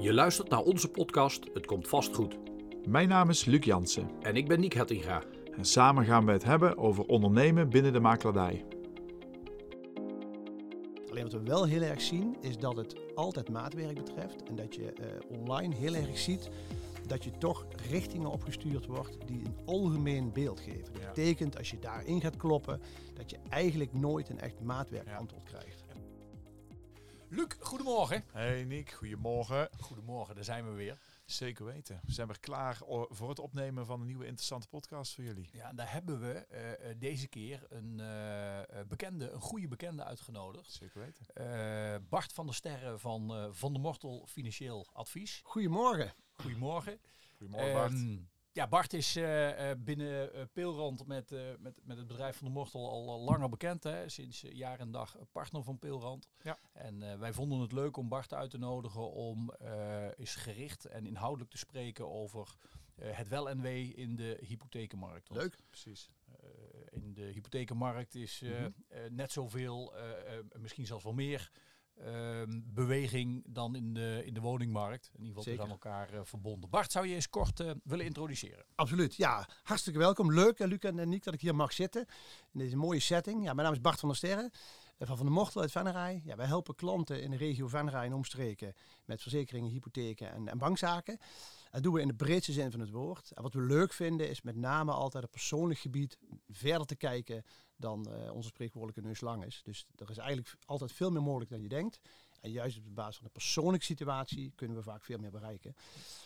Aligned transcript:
Je 0.00 0.12
luistert 0.12 0.48
naar 0.48 0.60
onze 0.62 0.88
podcast 0.88 1.44
Het 1.54 1.66
Komt 1.66 1.88
Vast 1.88 2.14
Goed. 2.14 2.38
Mijn 2.88 3.08
naam 3.08 3.30
is 3.30 3.44
Luc 3.44 3.64
Jansen 3.64 4.10
En 4.22 4.36
ik 4.36 4.48
ben 4.48 4.60
Niek 4.60 4.72
Hettinga. 4.72 5.22
en 5.56 5.64
samen 5.64 6.04
gaan 6.04 6.26
we 6.26 6.32
het 6.32 6.44
hebben 6.44 6.78
over 6.78 7.04
ondernemen 7.04 7.68
binnen 7.70 7.92
de 7.92 8.00
makelaardij. 8.00 8.64
Alleen 11.10 11.22
wat 11.22 11.32
we 11.32 11.42
wel 11.42 11.64
heel 11.64 11.82
erg 11.82 12.00
zien 12.00 12.36
is 12.40 12.58
dat 12.58 12.76
het 12.76 12.96
altijd 13.14 13.48
maatwerk 13.50 13.94
betreft 13.94 14.42
en 14.42 14.54
dat 14.56 14.74
je 14.74 14.92
eh, 14.92 15.06
online 15.40 15.74
heel 15.74 15.94
erg 15.94 16.18
ziet 16.18 16.48
dat 17.06 17.24
je 17.24 17.30
toch 17.38 17.66
richtingen 17.90 18.30
opgestuurd 18.30 18.86
wordt 18.86 19.16
die 19.26 19.40
een 19.44 19.56
algemeen 19.64 20.32
beeld 20.32 20.60
geven. 20.60 20.92
Dat 20.92 21.02
Ja. 21.02 21.08
betekent 21.08 21.58
als 21.58 21.70
je 21.70 21.78
daarin 21.78 22.20
gaat 22.20 22.36
kloppen 22.36 22.80
dat 23.14 23.30
je 23.30 23.36
eigenlijk 23.48 23.92
nooit 23.92 24.28
een 24.28 24.40
echt 24.40 24.60
maatwerk 24.62 25.08
Ja. 25.08 25.16
antwoord 25.16 25.42
krijgt. 25.44 25.83
Luc, 27.28 27.56
goedemorgen. 27.60 28.24
Hey 28.32 28.64
Nick, 28.64 28.90
goedemorgen. 28.90 29.68
Goedemorgen, 29.80 30.34
daar 30.34 30.44
zijn 30.44 30.64
we 30.64 30.70
weer. 30.70 30.98
Zeker 31.24 31.64
weten. 31.64 32.00
We 32.06 32.12
zijn 32.12 32.26
weer 32.26 32.40
klaar 32.40 32.78
voor 33.08 33.28
het 33.28 33.38
opnemen 33.38 33.86
van 33.86 34.00
een 34.00 34.06
nieuwe 34.06 34.24
interessante 34.26 34.68
podcast 34.68 35.14
voor 35.14 35.24
jullie. 35.24 35.48
Ja, 35.52 35.68
en 35.68 35.76
daar 35.76 35.92
hebben 35.92 36.20
we 36.20 36.32
eh, 36.32 36.90
eh, 36.90 36.98
deze 36.98 37.28
keer 37.28 37.66
een 37.68 38.00
eh, 38.00 38.80
bekende, 38.88 39.30
een 39.30 39.40
goede 39.40 39.68
bekende 39.68 40.04
uitgenodigd. 40.04 40.72
Zeker 40.72 41.00
weten. 41.00 41.26
Eh, 41.34 41.96
Bart 42.08 42.32
van 42.32 42.46
der 42.46 42.54
Sterren 42.54 43.00
van 43.00 43.34
eh, 43.34 43.46
Van 43.50 43.72
der 43.72 43.82
Mortel 43.82 44.26
Financieel 44.28 44.86
Advies. 44.92 45.40
Goedemorgen. 45.44 46.14
Goedemorgen. 46.32 46.98
Goedemorgen 47.36 47.72
Bart. 47.72 47.92
Ehm, 47.92 48.16
ja, 48.54 48.66
Bart 48.68 48.92
is 48.92 49.16
eh, 49.16 49.70
eh, 49.70 49.78
binnen 49.78 50.32
eh, 50.34 50.42
Peelrand 50.52 51.06
met, 51.06 51.32
eh, 51.32 51.40
met, 51.58 51.80
met 51.84 51.96
het 51.96 52.06
bedrijf 52.06 52.36
Van 52.36 52.46
der 52.46 52.54
Mortel 52.56 52.90
al, 52.90 53.20
langer 53.20 53.48
bekend. 53.48 53.82
Hè? 53.82 54.08
Sinds 54.08 54.40
jaar 54.52 54.80
en 54.80 54.90
dag 54.90 55.16
partner 55.32 55.62
van 55.62 55.78
Peelrand. 55.78 56.28
Ja. 56.42 56.58
En 56.72 57.02
eh, 57.02 57.18
wij 57.18 57.32
vonden 57.32 57.60
het 57.60 57.72
leuk 57.72 57.96
om 57.96 58.08
Bart 58.08 58.32
uit 58.34 58.50
te 58.50 58.58
nodigen 58.58 59.12
om 59.12 59.50
eh 59.50 60.06
eens 60.18 60.34
gericht 60.34 60.84
en 60.84 61.06
inhoudelijk 61.06 61.50
te 61.50 61.58
spreken 61.58 62.10
over 62.10 62.54
eh, 62.94 63.16
het 63.16 63.28
wel 63.28 63.48
en 63.50 63.60
wee 63.60 63.94
in 63.94 64.16
de 64.16 64.38
hypothekenmarkt. 64.46 65.28
Want, 65.28 65.40
Leuk. 65.40 65.56
Precies. 65.68 66.10
eh, 66.40 66.48
in 66.90 67.14
de 67.14 67.22
hypothekenmarkt 67.22 68.14
is 68.14 68.42
eh, 68.42 68.50
Mhm. 68.50 68.70
eh, 68.88 69.00
net 69.10 69.32
zoveel, 69.32 69.92
misschien 70.58 70.86
zelfs 70.86 71.04
wel 71.04 71.12
meer, 71.12 71.50
beweging 72.64 73.44
dan 73.46 73.74
in 73.74 73.94
de, 73.94 74.22
in 74.24 74.34
de 74.34 74.40
woningmarkt. 74.40 75.10
In 75.14 75.24
ieder 75.24 75.36
geval 75.36 75.52
is 75.52 75.60
aan 75.60 75.70
elkaar 75.70 76.12
eh, 76.12 76.20
verbonden. 76.22 76.70
Bart, 76.70 76.92
zou 76.92 77.06
je 77.06 77.14
eens 77.14 77.28
kort 77.28 77.60
eh, 77.60 77.70
willen 77.84 78.04
introduceren? 78.04 78.64
Absoluut. 78.74 79.14
Ja, 79.14 79.48
hartstikke 79.62 79.98
welkom. 79.98 80.32
Leuk, 80.32 80.58
eh, 80.58 80.68
Luc 80.68 80.78
en 80.78 81.08
Niek, 81.08 81.24
dat 81.24 81.34
ik 81.34 81.40
hier 81.40 81.54
mag 81.54 81.72
zitten 81.72 82.06
in 82.52 82.58
deze 82.58 82.76
mooie 82.76 83.00
setting. 83.00 83.44
Ja, 83.44 83.52
mijn 83.52 83.66
naam 83.66 83.76
is 83.76 83.80
Bart 83.80 84.00
van 84.00 84.08
der 84.08 84.18
Sterren 84.18 84.52
van 84.98 85.16
Van 85.16 85.26
der 85.26 85.34
Mortel 85.34 85.60
uit 85.60 85.70
Venray. 85.70 86.22
Ja, 86.24 86.36
wij 86.36 86.46
helpen 86.46 86.74
klanten 86.74 87.22
in 87.22 87.30
de 87.30 87.36
regio 87.36 87.68
Venray 87.68 88.06
en 88.06 88.12
omstreken 88.12 88.74
met 89.04 89.22
verzekeringen, 89.22 89.70
hypotheken 89.70 90.32
en, 90.32 90.48
en 90.48 90.58
bankzaken. 90.58 91.18
Dat 91.70 91.82
doen 91.82 91.92
we 91.92 92.00
in 92.00 92.08
de 92.08 92.14
breedste 92.14 92.52
zin 92.52 92.70
van 92.70 92.80
het 92.80 92.90
woord. 92.90 93.30
En 93.30 93.42
wat 93.42 93.54
we 93.54 93.60
leuk 93.60 93.92
vinden 93.92 94.28
is 94.28 94.42
met 94.42 94.56
name 94.56 94.92
altijd 94.92 95.24
op 95.24 95.30
persoonlijk 95.30 95.80
gebied 95.80 96.18
verder 96.48 96.86
te 96.86 96.96
kijken 96.96 97.44
dan 97.76 98.06
eh, 98.12 98.32
onze 98.34 98.48
spreekwoordelijke 98.48 99.08
neus 99.08 99.20
lang 99.20 99.44
is. 99.44 99.60
Dus 99.64 99.86
er 99.96 100.10
is 100.10 100.18
eigenlijk 100.18 100.54
altijd 100.64 100.92
veel 100.92 101.10
meer 101.10 101.22
mogelijk 101.22 101.50
dan 101.50 101.60
je 101.62 101.68
denkt. 101.68 102.00
En 102.40 102.50
juist 102.50 102.78
op 102.78 102.94
basis 102.94 103.16
van 103.16 103.24
de 103.26 103.32
persoonlijke 103.32 103.84
situatie 103.84 104.52
kunnen 104.54 104.76
we 104.76 104.82
vaak 104.82 105.04
veel 105.04 105.18
meer 105.18 105.30
bereiken. 105.30 105.76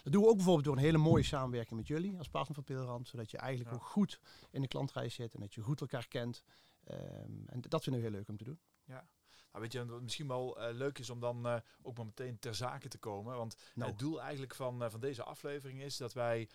Dat 0.03 0.13
doen 0.13 0.23
we 0.23 0.29
ook 0.29 0.35
bijvoorbeeld 0.37 0.65
door 0.65 0.77
een 0.77 0.83
hele 0.83 0.99
mooie 0.99 1.23
samenwerking 1.23 1.79
met 1.79 1.89
jullie 1.89 2.19
als 2.19 2.29
partner 2.29 2.55
van 2.55 2.65
Peelrand. 2.65 3.09
Zodat 3.09 3.31
je 3.31 3.39
eigenlijk 3.39 3.71
Ja. 3.71 3.77
ook 3.77 3.85
goed 3.85 4.21
in 4.51 4.61
de 4.63 4.69
klantreis 4.69 5.15
zit 5.15 5.35
en 5.35 5.41
dat 5.41 5.55
je 5.55 5.61
goed 5.63 5.81
elkaar 5.81 6.09
kent. 6.09 6.43
Ehm, 6.85 7.47
en 7.47 7.61
dat 7.61 7.83
vinden 7.83 8.03
we 8.03 8.09
heel 8.09 8.17
leuk 8.17 8.29
om 8.29 8.37
te 8.37 8.45
doen. 8.45 8.61
Ja. 8.85 9.09
Nou, 9.53 9.63
weet 9.63 9.73
je, 9.73 9.87
wat 9.87 10.03
misschien 10.03 10.29
wel 10.29 10.59
eh, 10.61 10.75
leuk 10.75 10.99
is 10.99 11.11
om 11.11 11.21
dan 11.21 11.47
eh, 11.47 11.57
ook 11.83 11.97
maar 11.97 12.07
meteen 12.07 12.39
ter 12.39 12.55
zake 12.55 12.89
te 12.89 12.99
komen. 12.99 13.37
Want 13.37 13.57
Nou. 13.75 13.91
het 13.91 13.99
doel 13.99 14.21
eigenlijk 14.23 14.55
van, 14.55 14.91
van 14.91 15.01
deze 15.01 15.23
aflevering 15.23 15.83
is 15.83 15.97
dat 15.97 16.13
wij 16.13 16.49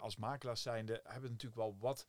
als 0.00 0.16
makelaars 0.16 0.62
zijnde 0.62 1.00
hebben 1.04 1.30
natuurlijk 1.30 1.60
wel 1.60 1.76
wat 1.78 2.06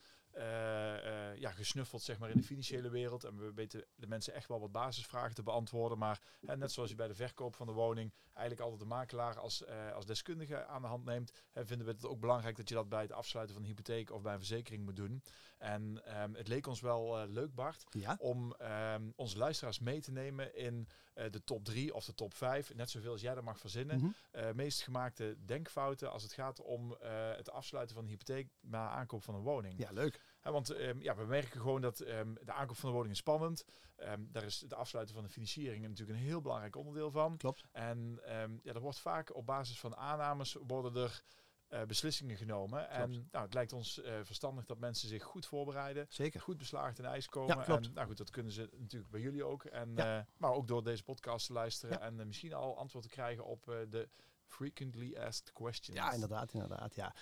ja, 1.40 1.52
gesnuffeld 1.52 2.02
zeg 2.02 2.19
maar, 2.19 2.30
in 2.30 2.38
de 2.38 2.44
financiële 2.44 2.90
wereld. 2.90 3.24
En 3.24 3.38
we 3.38 3.53
weten 3.53 3.85
de 3.96 4.08
mensen 4.08 4.34
echt 4.34 4.47
wel 4.47 4.59
wat 4.59 4.72
basisvragen 4.72 5.35
te 5.35 5.44
beantwoorden. 5.44 5.97
Maar 5.97 6.22
hè, 6.46 6.58
net 6.58 6.72
zoals 6.72 6.90
je 6.90 6.96
bij 6.96 7.08
de 7.08 7.16
verkoop 7.16 7.56
van 7.56 7.68
de 7.68 7.74
woning 7.74 8.13
eigenlijk 8.34 8.59
altijd 8.59 8.80
de 8.80 8.96
makelaar 8.96 9.40
als, 9.40 9.63
eh, 9.63 9.91
als 9.91 10.06
deskundige 10.06 10.66
aan 10.66 10.81
de 10.81 10.88
hand 10.88 11.06
neemt, 11.06 11.31
hè, 11.52 11.66
vinden 11.66 11.88
we 11.88 11.94
het 11.94 12.06
ook 12.06 12.19
belangrijk 12.19 12.56
dat 12.56 12.69
je 12.69 12.75
dat 12.75 12.90
bij 12.90 13.02
het 13.02 13.12
afsluiten 13.12 13.56
van 13.56 13.63
een 13.63 13.69
hypotheek 13.69 14.12
of 14.12 14.22
bij 14.22 14.34
een 14.34 14.40
verzekering 14.40 14.84
moet 14.84 14.96
doen. 14.96 15.24
En 15.58 16.06
ehm, 16.06 16.34
het 16.34 16.47
leek 16.47 16.68
ons 16.68 16.81
wel 16.81 17.19
eh, 17.19 17.28
leuk, 17.28 17.56
Bart, 17.56 17.84
Ja, 17.90 18.16
om 18.19 18.53
ehm, 18.53 19.09
onze 19.16 19.38
luisteraars 19.38 19.79
mee 19.79 20.02
te 20.02 20.12
nemen 20.12 20.56
in 20.56 20.88
eh, 21.13 21.31
de 21.31 21.44
top 21.44 21.66
3 21.66 21.94
of 21.94 22.06
de 22.06 22.13
top 22.13 22.34
5, 22.34 22.74
net 22.74 22.90
zoveel 22.90 23.12
als 23.12 23.22
jij 23.22 23.35
er 23.35 23.44
mag 23.44 23.59
verzinnen. 23.59 23.97
Mhm. 23.97 24.09
Eh, 24.31 24.52
meest 24.52 24.81
gemaakte 24.81 25.38
denkfouten 25.46 26.12
als 26.12 26.24
het 26.24 26.34
gaat 26.34 26.62
om 26.62 26.96
eh, 26.96 27.35
het 27.35 27.52
afsluiten 27.52 27.96
van 27.96 28.03
een 28.03 28.09
hypotheek 28.09 28.50
na 28.62 28.90
aankoop 28.90 29.24
van 29.24 29.35
een 29.35 29.41
woning. 29.41 29.79
ja 29.79 29.91
leuk. 29.91 30.22
Want 30.44 30.70
ehm, 30.70 31.02
ja, 31.02 31.16
we 31.16 31.26
merken 31.26 31.62
gewoon 31.62 31.81
dat 31.81 32.00
ehm, 32.00 32.34
de 32.34 32.52
aankoop 32.52 32.78
van 32.78 32.90
de 32.90 32.96
woning 32.96 33.14
is 33.14 33.20
spannend. 33.20 33.66
Ehm, 33.96 34.22
daar 34.31 34.44
is 34.44 34.62
het 34.62 34.74
afsluiten 34.74 35.16
van 35.16 35.24
de 35.24 35.30
financiering 35.30 35.88
natuurlijk 35.88 36.20
een 36.20 36.26
heel 36.26 36.42
belangrijk 36.42 36.76
onderdeel 36.76 37.12
van. 37.12 37.38
Klopt. 37.38 37.64
En 37.72 38.20
ja, 38.64 38.74
er 38.74 38.80
wordt 38.80 39.00
vaak 39.00 39.36
op 39.36 39.46
basis 39.46 39.80
van 39.80 39.96
aannames 39.96 40.53
worden 40.53 40.96
er 41.03 41.24
eh, 41.74 41.84
beslissingen 41.84 42.38
genomen. 42.38 42.90
En 42.90 43.09
nou, 43.32 43.46
het 43.46 43.53
lijkt 43.53 43.74
ons 43.74 44.02
eh, 44.02 44.14
verstandig 44.24 44.66
dat 44.66 44.78
mensen 44.80 45.08
zich 45.08 45.24
goed 45.24 45.46
voorbereiden 45.46 46.06
Zeker. 46.09 46.42
goed 46.42 46.58
beslaagd 46.58 47.00
in 47.00 47.06
ijs 47.06 47.28
komen. 47.28 47.56
Ja, 47.58 47.64
klopt. 47.64 47.86
En, 47.88 47.94
nou 47.94 48.08
goed, 48.08 48.18
dat 48.18 48.30
kunnen 48.30 48.52
ze 48.52 48.70
natuurlijk 48.78 49.12
bij 49.12 49.22
jullie 49.22 49.44
ook. 49.44 49.64
En, 49.66 49.92
Ja. 49.96 50.20
eh, 50.20 50.26
maar 50.38 50.52
ook 50.52 50.68
door 50.68 50.84
deze 50.84 51.03
podcast 51.03 51.46
te 51.46 51.53
luisteren. 51.53 52.00
Ja. 52.00 52.06
En 52.06 52.28
misschien 52.28 52.53
al 52.53 52.78
antwoord 52.78 53.03
te 53.03 53.09
krijgen 53.09 53.46
op 53.46 53.66
de 53.66 54.09
frequently 54.53 55.16
asked 55.16 55.53
questions. 55.53 55.97
Ja, 55.97 56.12
inderdaad, 56.12 56.53
inderdaad. 56.53 56.96
Ja. 56.96 57.14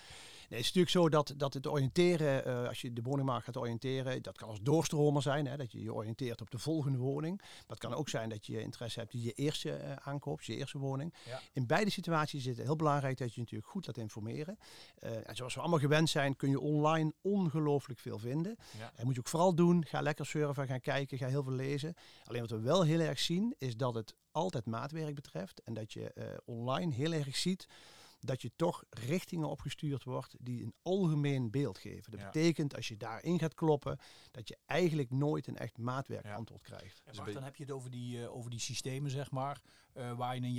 Nee, 0.48 0.60
het 0.60 0.68
is 0.68 0.74
natuurlijk 0.74 0.90
zo 0.90 1.08
dat, 1.08 1.34
dat 1.36 1.54
het 1.54 1.66
oriënteren, 1.66 2.44
eh, 2.44 2.68
als 2.68 2.80
je 2.80 2.92
de 2.92 3.02
woningmarkt 3.02 3.44
gaat 3.44 3.56
oriënteren, 3.56 4.22
dat 4.22 4.38
kan 4.38 4.48
als 4.48 4.60
doorstromer 4.62 5.22
zijn, 5.22 5.46
hè, 5.46 5.56
dat 5.56 5.72
je 5.72 5.82
je 5.82 5.94
oriënteert 5.94 6.40
op 6.40 6.50
de 6.50 6.58
volgende 6.58 6.98
woning. 6.98 7.42
Dat 7.66 7.78
kan 7.78 7.94
ook 7.94 8.08
zijn 8.08 8.28
dat 8.28 8.46
je 8.46 8.60
interesse 8.60 9.00
hebt 9.00 9.14
in 9.14 9.22
je 9.22 9.32
eerste 9.32 9.72
eh, 9.72 9.96
aankoop, 9.96 10.42
je 10.42 10.56
eerste 10.56 10.78
woning. 10.78 11.14
Ja. 11.26 11.40
In 11.52 11.66
beide 11.66 11.90
situaties 11.90 12.46
is 12.46 12.56
het 12.56 12.66
heel 12.66 12.76
belangrijk 12.76 13.18
dat 13.18 13.34
je 13.34 13.40
natuurlijk 13.40 13.70
goed 13.70 13.86
laat 13.86 13.96
informeren. 13.96 14.58
En 14.98 15.36
zoals 15.36 15.54
we 15.54 15.60
allemaal 15.60 15.78
gewend 15.78 16.10
zijn, 16.10 16.36
kun 16.36 16.50
je 16.50 16.60
online 16.60 17.12
ongelooflijk 17.20 18.00
veel 18.00 18.18
vinden. 18.18 18.56
Ja. 18.78 18.92
En 18.94 19.04
moet 19.04 19.14
je 19.14 19.20
ook 19.20 19.28
vooral 19.28 19.54
doen. 19.54 19.84
Ga 19.84 20.00
lekker 20.00 20.26
surfen, 20.26 20.66
gaan 20.66 20.80
kijken, 20.80 21.18
ga 21.18 21.26
heel 21.26 21.42
veel 21.42 21.52
lezen. 21.52 21.94
Alleen 22.24 22.40
wat 22.40 22.50
we 22.50 22.60
wel 22.60 22.82
heel 22.82 23.00
erg 23.00 23.18
zien, 23.18 23.54
is 23.58 23.76
dat 23.76 23.94
het 23.94 24.14
altijd 24.32 24.66
maatwerk 24.66 25.14
betreft. 25.14 25.62
En 25.62 25.74
dat 25.74 25.92
je 25.92 26.12
eh, 26.12 26.36
online 26.44 26.94
heel 26.94 27.12
erg 27.12 27.36
ziet 27.36 27.66
dat 28.20 28.42
je 28.42 28.50
toch 28.56 28.84
richtingen 28.90 29.48
opgestuurd 29.48 30.04
wordt 30.04 30.34
die 30.40 30.62
een 30.64 30.74
algemeen 30.82 31.50
beeld 31.50 31.78
geven. 31.78 32.10
Dat 32.10 32.20
Ja. 32.20 32.26
betekent 32.30 32.76
als 32.76 32.88
je 32.88 32.96
daarin 32.96 33.38
gaat 33.38 33.54
kloppen, 33.54 33.98
dat 34.30 34.48
je 34.48 34.56
eigenlijk 34.66 35.10
nooit 35.10 35.46
een 35.46 35.56
echt 35.56 35.78
maatwerk 35.78 36.24
Ja. 36.24 36.34
antwoord 36.34 36.62
krijgt. 36.62 36.98
En 36.98 37.04
Bart, 37.04 37.16
beetje- 37.18 37.32
dan 37.34 37.42
heb 37.42 37.56
je 37.56 37.62
het 37.62 37.72
over 37.72 37.90
die, 37.90 38.22
eh, 38.22 38.34
over 38.36 38.50
die 38.50 38.60
systemen, 38.60 39.10
zeg 39.10 39.30
maar, 39.30 39.60
eh, 39.94 40.12
waar 40.16 40.34
je 40.34 40.40
een 40.42 40.52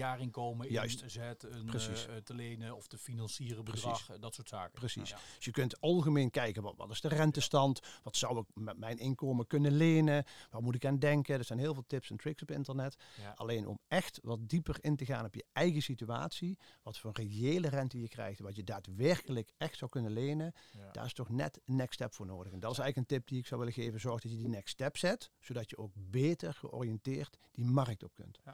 Juist. 0.69 1.01
in 1.01 1.09
zet, 1.09 1.43
een 1.43 1.65
Precies. 1.65 2.05
eh, 2.07 2.15
te 2.15 2.33
lenen 2.33 2.75
of 2.75 2.87
te 2.87 2.97
financieren 2.97 3.63
bedrag, 3.63 4.09
eh, 4.09 4.15
dat 4.19 4.33
soort 4.35 4.49
zaken. 4.49 4.71
Precies. 4.79 5.09
Ja. 5.09 5.17
Dus 5.35 5.45
je 5.45 5.51
kunt 5.51 5.81
algemeen 5.81 6.29
kijken, 6.29 6.63
wat, 6.63 6.73
wat 6.77 6.91
is 6.91 7.01
de 7.01 7.07
rentestand? 7.07 7.79
Wat 8.03 8.15
zou 8.17 8.39
ik 8.39 8.45
met 8.53 8.77
mijn 8.77 8.97
inkomen 8.97 9.47
kunnen 9.47 9.71
lenen? 9.71 10.23
Waar 10.49 10.61
moet 10.61 10.75
ik 10.75 10.85
aan 10.85 10.99
denken? 10.99 11.37
Er 11.37 11.43
zijn 11.45 11.59
heel 11.59 11.73
veel 11.73 11.85
tips 11.87 12.09
en 12.09 12.17
tricks 12.17 12.41
op 12.41 12.51
internet. 12.51 12.95
Ja. 13.21 13.31
Alleen 13.35 13.67
om 13.67 13.79
echt 13.87 14.19
wat 14.23 14.49
dieper 14.49 14.77
in 14.81 14.95
te 14.95 15.05
gaan 15.05 15.25
op 15.25 15.35
je 15.35 15.45
eigen 15.53 15.81
situatie, 15.81 16.57
wat 16.83 16.97
voor 16.97 17.11
reële 17.13 17.69
rente 17.69 17.99
je 18.01 18.07
krijgt, 18.07 18.39
wat 18.39 18.55
je 18.55 18.63
daadwerkelijk 18.63 19.51
echt 19.57 19.77
zou 19.77 19.91
kunnen 19.91 20.11
lenen, 20.11 20.53
Ja. 20.77 20.91
daar 20.91 21.05
is 21.05 21.13
toch 21.13 21.29
net 21.29 21.59
een 21.65 21.75
next 21.75 21.93
step 21.93 22.13
voor 22.13 22.25
nodig. 22.25 22.51
En 22.53 22.59
dat 22.59 22.71
is 22.71 22.77
eigenlijk 22.77 23.09
een 23.11 23.17
tip 23.17 23.27
die 23.27 23.39
ik 23.39 23.45
zou 23.47 23.59
willen 23.59 23.75
geven. 23.75 23.99
Zorg 23.99 24.21
dat 24.21 24.31
je 24.31 24.37
die 24.37 24.47
next 24.49 24.73
step 24.73 24.97
zet, 24.97 25.31
zodat 25.39 25.69
je 25.69 25.77
ook 25.77 25.91
beter 25.95 26.53
georiënteerd 26.53 27.37
die 27.51 27.65
markt 27.65 28.03
op 28.03 28.13
kunt. 28.15 28.37
Ik- 28.37 28.53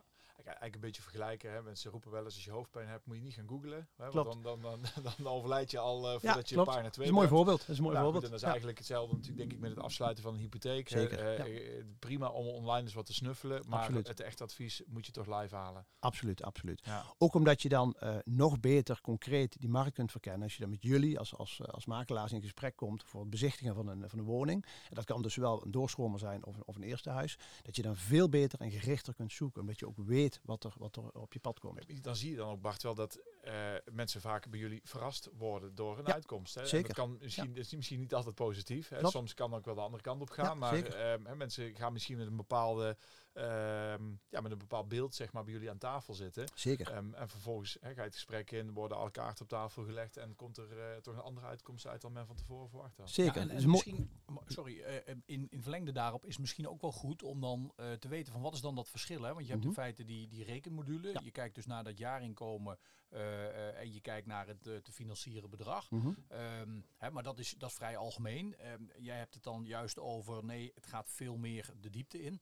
Eigenlijk 0.50 0.76
een 0.76 0.82
beetje 0.82 1.02
vergelijken. 1.02 1.52
Hè. 1.54 1.62
Mensen 1.62 1.92
roepen 1.92 2.12
wel 2.12 2.24
eens 2.26 2.36
als 2.36 2.44
je 2.46 2.52
hoofdpijn 2.52 2.88
hebt, 2.88 3.06
moet 3.06 3.16
je 3.16 3.22
niet 3.22 3.34
gaan 3.34 3.48
googlen. 3.48 3.88
Hè, 3.96 4.10
want 4.12 4.44
dan, 4.44 4.62
dan, 4.62 4.62
dan, 4.62 4.82
dan 5.18 5.28
overlijd 5.34 5.72
je 5.72 5.80
al 5.80 6.06
eh, 6.08 6.14
Ja, 6.14 6.20
voordat 6.20 6.50
je 6.50 6.54
klopt. 6.56 6.68
pagina 6.68 6.84
Dat 6.86 6.94
2 6.94 7.06
is 7.06 7.12
een 7.12 7.18
mooi 7.18 7.30
voorbeeld. 7.30 7.60
Dat 7.60 7.70
is 7.70 7.78
een 7.78 7.84
mooi 7.84 7.96
Nou, 7.96 8.06
goed, 8.06 8.14
voorbeeld. 8.22 8.24
en 8.24 8.30
dat 8.30 8.40
is 8.40 8.42
Ja. 8.46 8.48
eigenlijk 8.50 8.78
hetzelfde 8.78 9.14
natuurlijk 9.16 9.40
denk 9.40 9.52
ik 9.52 9.60
met 9.60 9.70
het 9.76 9.80
afsluiten 9.80 10.24
van 10.24 10.34
een 10.34 10.40
hypotheek. 10.40 10.90
Zeker, 10.90 11.20
Eh, 11.20 11.38
ja. 11.38 11.46
eh, 11.46 11.84
prima 12.00 12.28
om 12.30 12.48
online 12.48 12.82
eens 12.84 12.94
wat 12.94 13.06
te 13.06 13.14
snuffelen, 13.14 13.64
maar 13.68 13.80
Absoluut. 13.80 14.08
het 14.08 14.20
echte 14.20 14.44
advies 14.44 14.82
moet 14.88 15.06
je 15.06 15.12
toch 15.12 15.40
live 15.40 15.56
halen. 15.56 15.86
Absoluut, 16.00 16.44
absoluut. 16.44 16.82
Ja. 16.86 17.06
Ook 17.18 17.34
omdat 17.34 17.62
je 17.62 17.70
dan 17.70 17.96
nog 18.24 18.60
beter 18.60 19.02
concreet 19.02 19.60
die 19.60 19.70
markt 19.70 19.94
kunt 19.94 20.12
verkennen. 20.12 20.44
Als 20.44 20.54
je 20.54 20.60
dan 20.62 20.70
met 20.70 20.82
jullie 20.84 21.20
als, 21.20 21.36
als, 21.36 21.62
als 21.66 21.86
makelaars 21.86 22.32
in 22.32 22.42
gesprek 22.42 22.76
komt 22.76 23.04
voor 23.04 23.22
het 23.22 23.30
bezichtigen 23.30 23.76
van 23.76 23.88
een, 23.88 24.10
van 24.10 24.20
een 24.20 24.26
woning. 24.26 24.66
En 24.90 24.96
dat 24.96 25.06
kan 25.06 25.22
dus 25.22 25.36
wel 25.36 25.66
een 25.66 25.72
doorstromer 25.72 26.20
zijn 26.20 26.46
of, 26.46 26.56
een- 26.56 26.66
of 26.66 26.76
een 26.76 26.84
eerste 26.84 27.10
huis. 27.10 27.38
Dat 27.62 27.76
je 27.76 27.82
dan 27.82 27.96
veel 27.96 28.30
beter 28.30 28.60
en 28.60 28.72
gerichter 28.72 29.14
kunt 29.14 29.32
zoeken. 29.32 29.62
Omdat 29.62 29.80
je 29.80 29.88
ook 29.88 29.98
weet 29.98 30.39
wat 30.42 30.64
er, 30.64 30.74
wat 30.78 30.96
er 30.96 31.12
op 31.12 31.34
je 31.34 31.40
pad 31.40 31.60
komt. 31.60 32.04
Dan 32.04 32.16
zie 32.16 32.30
je 32.30 32.36
dan 32.36 32.50
ook, 32.50 32.62
Bart, 32.62 32.84
wel 32.84 32.96
dat 32.96 33.20
eh, 33.42 33.74
mensen 33.92 34.22
vaak 34.22 34.50
bij 34.50 34.60
jullie 34.60 34.82
verrast 34.84 35.30
worden 35.38 35.76
door 35.76 35.98
een 35.98 36.06
Ja, 36.06 36.14
uitkomst. 36.14 36.56
Hè? 36.56 36.62
En 36.62 36.68
zeker. 36.68 36.88
Dat 36.88 36.96
kan 36.96 37.18
misschien, 37.22 37.54
dat 37.54 37.66
is 37.66 37.76
misschien 37.76 38.00
niet 38.00 38.14
altijd 38.14 38.36
positief. 38.36 38.90
Hè? 38.90 39.08
Soms 39.08 39.34
kan 39.34 39.54
ook 39.54 39.66
wel 39.66 39.76
de 39.76 39.82
andere 39.82 40.04
kant 40.04 40.22
op 40.22 40.30
gaan. 40.30 40.46
Ja, 40.46 40.54
maar 40.54 40.84
ehm, 40.84 41.26
hè, 41.26 41.36
mensen 41.36 41.76
gaan 41.76 41.94
misschien 41.94 42.18
met 42.18 42.28
een 42.28 42.36
bepaalde 42.36 42.98
ehm, 43.34 44.04
ja, 44.30 44.42
met 44.42 44.52
een 44.52 44.58
bepaald 44.58 44.88
beeld 44.88 45.16
zeg 45.16 45.32
maar, 45.32 45.44
bij 45.44 45.54
jullie 45.54 45.70
aan 45.70 45.78
tafel 45.78 46.14
zitten. 46.14 46.48
Zeker. 46.56 46.92
Ehm, 46.92 47.14
en 47.14 47.30
vervolgens 47.30 47.78
hè, 47.82 47.94
ga 47.94 48.02
je 48.02 48.08
het 48.08 48.14
gesprek 48.14 48.52
in, 48.52 48.74
worden 48.74 48.98
alle 48.98 49.12
kaarten 49.12 49.44
op 49.44 49.50
tafel 49.50 49.84
gelegd 49.84 50.18
en 50.18 50.36
komt 50.36 50.58
er 50.58 50.80
eh, 50.80 50.98
toch 50.98 51.14
een 51.14 51.22
andere 51.22 51.48
uitkomst 51.48 51.88
uit 51.88 52.02
dan 52.02 52.12
men 52.12 52.26
van 52.26 52.36
tevoren 52.36 52.70
verwacht 52.70 52.98
had. 52.98 53.10
Zeker. 53.10 53.46
Ja, 53.46 53.54
en, 53.54 53.70
misschien, 53.70 54.10
sorry, 54.46 54.80
eh, 54.82 55.16
in, 55.26 55.48
in 55.50 55.62
verlengde 55.62 55.92
daarop 55.92 56.26
is 56.26 56.38
misschien 56.38 56.68
ook 56.68 56.82
wel 56.82 56.92
goed 56.92 57.24
om 57.24 57.42
dan 57.42 57.74
eh, 57.76 57.92
te 57.92 58.08
weten 58.08 58.34
van 58.34 58.42
wat 58.42 58.54
is 58.54 58.62
dan 58.62 58.76
dat 58.76 58.90
verschil. 58.90 59.22
Hè? 59.22 59.34
Want 59.34 59.46
je 59.46 59.52
hebt 59.52 59.64
in 59.64 59.70
Mhm. 59.70 59.80
feite 59.80 60.04
die, 60.04 60.28
die 60.28 60.44
rekenmodule. 60.44 61.12
Ja. 61.12 61.20
Je 61.24 61.32
kijkt 61.32 61.56
dus 61.56 61.66
naar 61.66 61.84
dat 61.84 61.98
jaarinkomen 61.98 62.78
eh, 63.10 63.48
eh, 63.48 63.80
en 63.80 63.94
je 63.94 64.02
kijkt 64.02 64.28
naar 64.28 64.48
het 64.48 64.68
eh, 64.68 64.76
te 64.78 64.92
financieren 64.92 65.50
bedrag. 65.50 65.92
Mhm. 65.92 66.12
Ehm, 66.28 66.82
hè, 66.98 67.12
maar 67.12 67.24
dat 67.24 67.40
is, 67.40 67.54
dat 67.58 67.70
is 67.70 67.76
vrij 67.76 67.98
algemeen. 67.98 68.56
Ehm, 68.58 68.84
jij 68.98 69.18
hebt 69.18 69.34
het 69.34 69.44
dan 69.44 69.66
juist 69.66 70.00
over, 70.00 70.46
nee, 70.46 70.72
het 70.76 70.86
gaat 70.88 71.10
veel 71.10 71.38
meer 71.38 71.70
de 71.82 71.90
diepte 71.90 72.22
in. 72.22 72.42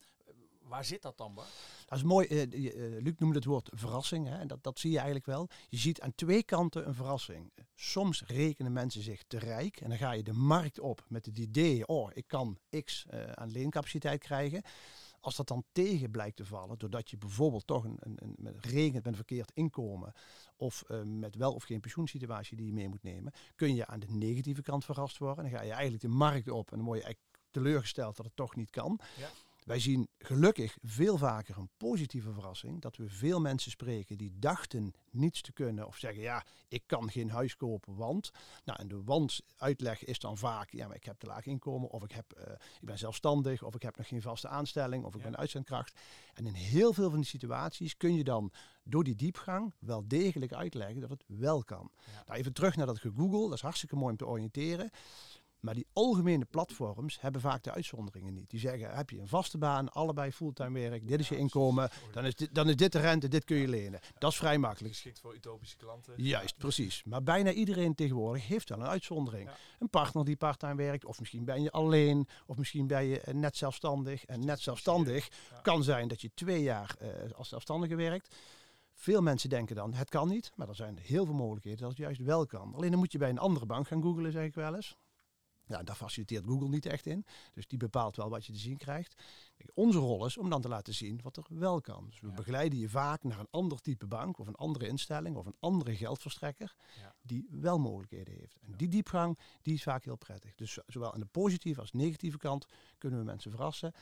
Waar 0.68 0.84
zit 0.84 1.02
dat 1.02 1.16
dan, 1.16 1.34
Bart? 1.34 1.48
Dat 1.86 1.98
is 1.98 2.04
mooi. 2.04 2.26
eh, 2.26 2.42
eh, 2.42 3.02
Luc 3.02 3.14
noemde 3.18 3.36
het 3.36 3.44
woord 3.44 3.70
verrassing. 3.72 4.26
Hè, 4.28 4.38
en 4.38 4.48
dat, 4.48 4.62
dat 4.62 4.78
zie 4.78 4.90
je 4.90 4.96
eigenlijk 4.96 5.26
wel. 5.26 5.48
Je 5.68 5.76
ziet 5.76 6.00
aan 6.00 6.14
twee 6.14 6.42
kanten 6.42 6.86
een 6.86 6.94
verrassing. 6.94 7.52
Soms 7.74 8.22
rekenen 8.26 8.72
mensen 8.72 9.02
zich 9.02 9.22
te 9.26 9.38
rijk. 9.38 9.80
En 9.80 9.88
dan 9.88 9.98
ga 9.98 10.12
je 10.12 10.22
de 10.22 10.32
markt 10.32 10.80
op 10.80 11.04
met 11.08 11.26
het 11.26 11.38
idee, 11.38 11.86
oh, 11.86 12.10
ik 12.14 12.26
kan 12.26 12.58
x 12.84 13.06
eh, 13.06 13.32
aan 13.32 13.50
leencapaciteit 13.50 14.20
krijgen. 14.20 14.62
Als 15.20 15.36
dat 15.36 15.48
dan 15.48 15.64
tegen 15.72 16.10
blijkt 16.10 16.36
te 16.36 16.44
vallen, 16.44 16.78
doordat 16.78 17.10
je 17.10 17.16
bijvoorbeeld 17.16 17.66
toch 17.66 17.84
een, 17.84 17.96
een, 18.00 18.16
een, 18.22 18.34
met 18.36 18.64
rekent 18.64 18.94
met 18.94 19.06
een 19.06 19.14
verkeerd 19.14 19.50
inkomen 19.54 20.12
of 20.56 20.84
met 21.04 21.34
wel 21.36 21.54
of 21.54 21.64
geen 21.64 21.80
pensioensituatie 21.80 22.56
die 22.56 22.66
je 22.66 22.72
mee 22.72 22.88
moet 22.88 23.02
nemen, 23.02 23.32
kun 23.54 23.74
je 23.74 23.86
aan 23.86 24.00
de 24.00 24.10
negatieve 24.10 24.62
kant 24.62 24.84
verrast 24.84 25.18
worden. 25.18 25.44
Dan 25.44 25.52
ga 25.52 25.62
je 25.62 25.72
eigenlijk 25.72 26.02
de 26.02 26.08
markt 26.08 26.50
op 26.50 26.70
en 26.70 26.76
dan 26.76 26.86
word 26.86 26.98
je 26.98 27.04
eigenlijk 27.04 27.36
teleurgesteld 27.50 28.16
dat 28.16 28.24
het 28.24 28.36
toch 28.36 28.56
niet 28.56 28.70
kan. 28.70 29.00
Ja. 29.16 29.28
Wij 29.68 29.78
zien 29.80 30.08
gelukkig 30.18 30.78
veel 30.82 31.16
vaker 31.18 31.58
een 31.58 31.70
positieve 31.76 32.32
verrassing. 32.32 32.80
Dat 32.80 32.96
we 32.96 33.08
veel 33.08 33.40
mensen 33.40 33.70
spreken 33.70 34.16
die 34.18 34.32
dachten 34.38 34.92
niets 35.10 35.40
te 35.40 35.52
kunnen. 35.52 35.86
Of 35.86 35.96
zeggen, 35.96 36.22
ja, 36.22 36.44
ik 36.68 36.82
kan 36.86 37.10
geen 37.10 37.30
huis 37.30 37.56
kopen, 37.56 37.94
want. 37.96 38.30
Nou, 38.64 38.78
en 38.80 38.88
de 38.88 39.02
want 39.04 39.40
uitleg 39.56 40.04
is 40.04 40.18
dan 40.18 40.36
vaak, 40.38 40.70
ja, 40.70 40.86
maar 40.86 40.96
ik 40.96 41.04
heb 41.04 41.18
te 41.18 41.26
laag 41.26 41.46
inkomen. 41.46 41.90
Of 41.90 42.04
ik, 42.04 42.12
heb, 42.12 42.32
eh, 42.32 42.52
ik 42.52 42.86
ben 42.86 42.98
zelfstandig. 42.98 43.62
Of 43.62 43.74
ik 43.74 43.82
heb 43.82 43.96
nog 43.96 44.08
geen 44.08 44.22
vaste 44.22 44.48
aanstelling. 44.48 45.04
Of 45.04 45.14
ik 45.14 45.20
Ja. 45.22 45.26
ben 45.30 45.38
uitzendkracht. 45.38 46.00
En 46.34 46.46
in 46.46 46.54
heel 46.54 46.92
veel 46.92 47.08
van 47.10 47.18
die 47.18 47.28
situaties 47.28 47.96
kun 47.96 48.14
je 48.14 48.24
dan 48.24 48.52
door 48.82 49.04
die 49.04 49.14
diepgang 49.14 49.74
wel 49.78 50.08
degelijk 50.08 50.52
uitleggen 50.52 51.00
dat 51.00 51.10
het 51.10 51.24
wel 51.26 51.64
kan. 51.64 51.90
Ja. 52.06 52.22
Nou, 52.26 52.38
even 52.38 52.52
terug 52.52 52.76
naar 52.76 52.86
dat 52.86 52.98
gegoogel. 52.98 53.42
Dat 53.48 53.56
is 53.56 53.62
hartstikke 53.62 53.96
mooi 53.96 54.10
om 54.10 54.16
te 54.16 54.26
oriënteren. 54.26 54.90
Maar 55.60 55.74
die 55.74 55.86
algemene 55.92 56.44
platforms 56.44 57.20
hebben 57.20 57.40
vaak 57.40 57.62
de 57.62 57.72
uitzonderingen 57.72 58.34
niet. 58.34 58.50
Die 58.50 58.60
zeggen, 58.60 58.96
heb 58.96 59.10
je 59.10 59.18
een 59.18 59.28
vaste 59.28 59.58
baan, 59.58 59.92
allebei 59.92 60.32
fulltime 60.32 60.78
werk, 60.80 61.08
dit 61.08 61.20
is 61.20 61.28
je 61.28 61.36
inkomen, 61.36 61.90
dan 62.12 62.24
is 62.24 62.34
dit, 62.34 62.54
dan 62.54 62.68
is 62.68 62.76
dit 62.76 62.92
de 62.92 62.98
rente, 62.98 63.28
dit 63.28 63.44
kun 63.44 63.56
je 63.56 63.68
lenen. 63.68 64.00
Dat 64.18 64.30
is 64.30 64.36
vrij 64.36 64.58
makkelijk. 64.58 64.94
Geschikt 64.94 65.20
voor 65.20 65.34
utopische 65.34 65.76
klanten. 65.76 66.14
Juist, 66.16 66.56
precies. 66.56 67.02
Maar 67.04 67.22
bijna 67.22 67.52
iedereen 67.52 67.94
tegenwoordig 67.94 68.46
heeft 68.46 68.68
wel 68.68 68.78
een 68.78 68.86
uitzondering. 68.86 69.50
Een 69.78 69.90
partner 69.90 70.24
die 70.24 70.36
parttime 70.36 70.74
werkt, 70.74 71.04
of 71.04 71.20
misschien 71.20 71.44
ben 71.44 71.62
je 71.62 71.70
alleen, 71.70 72.28
of 72.46 72.56
misschien 72.56 72.86
ben 72.86 73.04
je 73.04 73.20
eh, 73.20 73.34
net 73.34 73.56
zelfstandig. 73.56 74.24
En 74.24 74.44
net 74.44 74.60
zelfstandig 74.60 75.28
kan 75.62 75.82
zijn 75.82 76.08
dat 76.08 76.20
je 76.20 76.30
twee 76.34 76.62
jaar 76.62 76.96
eh, 76.98 77.08
als 77.36 77.48
zelfstandige 77.48 77.96
werkt. 77.96 78.36
Veel 78.92 79.22
mensen 79.22 79.48
denken 79.48 79.76
dan, 79.76 79.94
het 79.94 80.08
kan 80.08 80.28
niet. 80.28 80.52
Maar 80.54 80.68
er 80.68 80.74
zijn 80.74 80.98
heel 80.98 81.24
veel 81.24 81.34
mogelijkheden 81.34 81.80
dat 81.80 81.88
het 81.88 81.98
juist 81.98 82.20
wel 82.20 82.46
kan. 82.46 82.74
Alleen 82.74 82.90
dan 82.90 82.98
moet 82.98 83.12
je 83.12 83.18
bij 83.18 83.28
een 83.28 83.38
andere 83.38 83.66
bank 83.66 83.86
gaan 83.86 84.02
googlen, 84.02 84.32
zeg 84.32 84.44
ik 84.44 84.54
wel 84.54 84.74
eens. 84.74 84.96
Ja, 85.68 85.82
daar 85.82 85.96
faciliteert 85.96 86.44
Google 86.44 86.68
niet 86.68 86.86
echt 86.86 87.06
in. 87.06 87.24
Dus 87.54 87.66
die 87.66 87.78
bepaalt 87.78 88.16
wel 88.16 88.28
wat 88.28 88.46
je 88.46 88.52
te 88.52 88.58
zien 88.58 88.76
krijgt. 88.76 89.22
Onze 89.74 89.98
rol 89.98 90.26
is 90.26 90.36
om 90.38 90.50
dan 90.50 90.60
te 90.62 90.68
laten 90.68 90.94
zien 90.94 91.20
wat 91.22 91.36
er 91.36 91.44
wel 91.48 91.80
kan. 91.80 92.06
Dus 92.10 92.20
we 92.20 92.26
Ja. 92.28 92.34
begeleiden 92.34 92.78
je 92.78 92.88
vaak 92.88 93.22
naar 93.24 93.38
een 93.38 93.48
ander 93.50 93.80
type 93.80 94.06
bank 94.06 94.38
of 94.38 94.46
een 94.46 94.54
andere 94.54 94.88
instelling 94.88 95.36
of 95.36 95.46
een 95.46 95.56
andere 95.60 95.96
geldverstrekker 95.96 96.74
Ja. 97.00 97.14
die 97.22 97.46
wel 97.50 97.78
mogelijkheden 97.78 98.34
heeft. 98.34 98.56
En 98.66 98.72
die 98.76 98.88
diepgang 98.88 99.38
die 99.62 99.74
is 99.74 99.82
vaak 99.82 100.04
heel 100.04 100.16
prettig. 100.16 100.54
Dus 100.54 100.72
zo- 100.72 100.82
zowel 100.86 101.12
aan 101.14 101.20
de 101.20 101.26
positieve 101.26 101.80
als 101.80 101.92
negatieve 101.92 102.38
kant 102.38 102.66
kunnen 102.98 103.18
we 103.18 103.24
mensen 103.24 103.50
verrassen. 103.50 103.92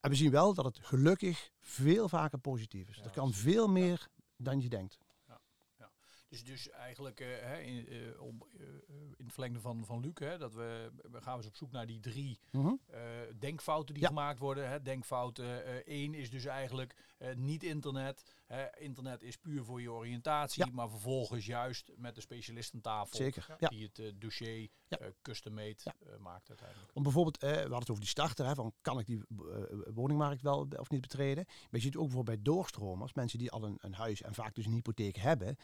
En 0.00 0.10
we 0.10 0.16
zien 0.16 0.30
wel 0.30 0.54
dat 0.54 0.64
het 0.64 0.78
gelukkig 0.82 1.50
veel 1.60 2.08
vaker 2.08 2.38
positief 2.38 2.88
is. 2.88 3.00
Er 3.00 3.10
kan 3.10 3.32
veel 3.32 3.68
meer 3.68 4.08
dan 4.36 4.60
je 4.60 4.68
denkt. 4.68 4.98
Dus, 6.30 6.44
dus 6.44 6.70
eigenlijk 6.70 7.20
eh, 7.20 7.28
hè, 7.40 7.58
in, 7.60 7.86
eh, 7.88 8.20
om, 8.22 8.42
eh, 8.58 8.66
in 9.16 9.24
het 9.24 9.32
verlengde 9.32 9.60
van, 9.60 9.84
van 9.84 10.00
Luc, 10.00 10.12
hè, 10.14 10.38
dat 10.38 10.54
we, 10.54 10.90
we 11.10 11.20
gaan 11.20 11.36
eens 11.36 11.46
op 11.46 11.56
zoek 11.56 11.70
naar 11.72 11.86
die 11.86 12.00
drie 12.00 12.38
Mhm. 12.52 12.74
denkfouten 13.38 13.94
die 13.94 14.02
Ja. 14.02 14.08
gemaakt 14.08 14.38
worden. 14.38 14.68
Hè. 14.68 14.82
Denkfout 14.82 15.38
eh, 15.38 15.58
eh, 15.58 15.82
één 15.86 16.14
is 16.14 16.30
dus 16.30 16.44
eigenlijk 16.44 16.94
niet 17.34 17.62
internet. 17.62 18.22
Hè. 18.46 18.78
Internet 18.78 19.22
is 19.22 19.36
puur 19.36 19.64
voor 19.64 19.80
je 19.80 19.90
oriëntatie, 19.92 20.64
Ja. 20.66 20.72
maar 20.72 20.88
vervolgens 20.90 21.46
juist 21.46 21.90
met 21.96 22.14
de 22.14 22.20
specialist 22.20 22.74
aan 22.74 22.80
tafel 22.80 23.16
Zeker. 23.16 23.56
Ja. 23.58 23.68
die 23.68 23.90
het 23.92 24.20
dossier 24.20 24.68
Ja. 24.88 24.98
eh, 24.98 26.16
maakt 26.18 26.48
uiteindelijk. 26.48 26.90
Om 26.94 27.02
bijvoorbeeld, 27.02 27.38
we 27.40 27.46
hadden 27.48 27.78
het 27.78 27.90
over 27.90 28.02
die 28.02 28.10
starter, 28.10 28.46
hè, 28.46 28.54
van 28.54 28.72
kan 28.80 28.98
ik 28.98 29.06
die 29.06 29.22
woningmarkt 29.94 30.42
wel 30.42 30.68
of 30.76 30.90
niet 30.90 31.00
betreden. 31.00 31.44
Maar 31.46 31.66
je 31.70 31.80
ziet 31.80 31.96
ook 31.96 32.06
bijvoorbeeld 32.06 32.36
bij 32.42 32.52
doorstromers, 32.54 33.12
mensen 33.14 33.38
die 33.38 33.50
al 33.50 33.64
een, 33.64 33.76
een 33.80 33.94
huis 33.94 34.22
en 34.22 34.34
vaak 34.34 34.54
dus 34.54 34.66
een 34.66 34.72
hypotheek 34.72 35.16
hebben, 35.16 35.56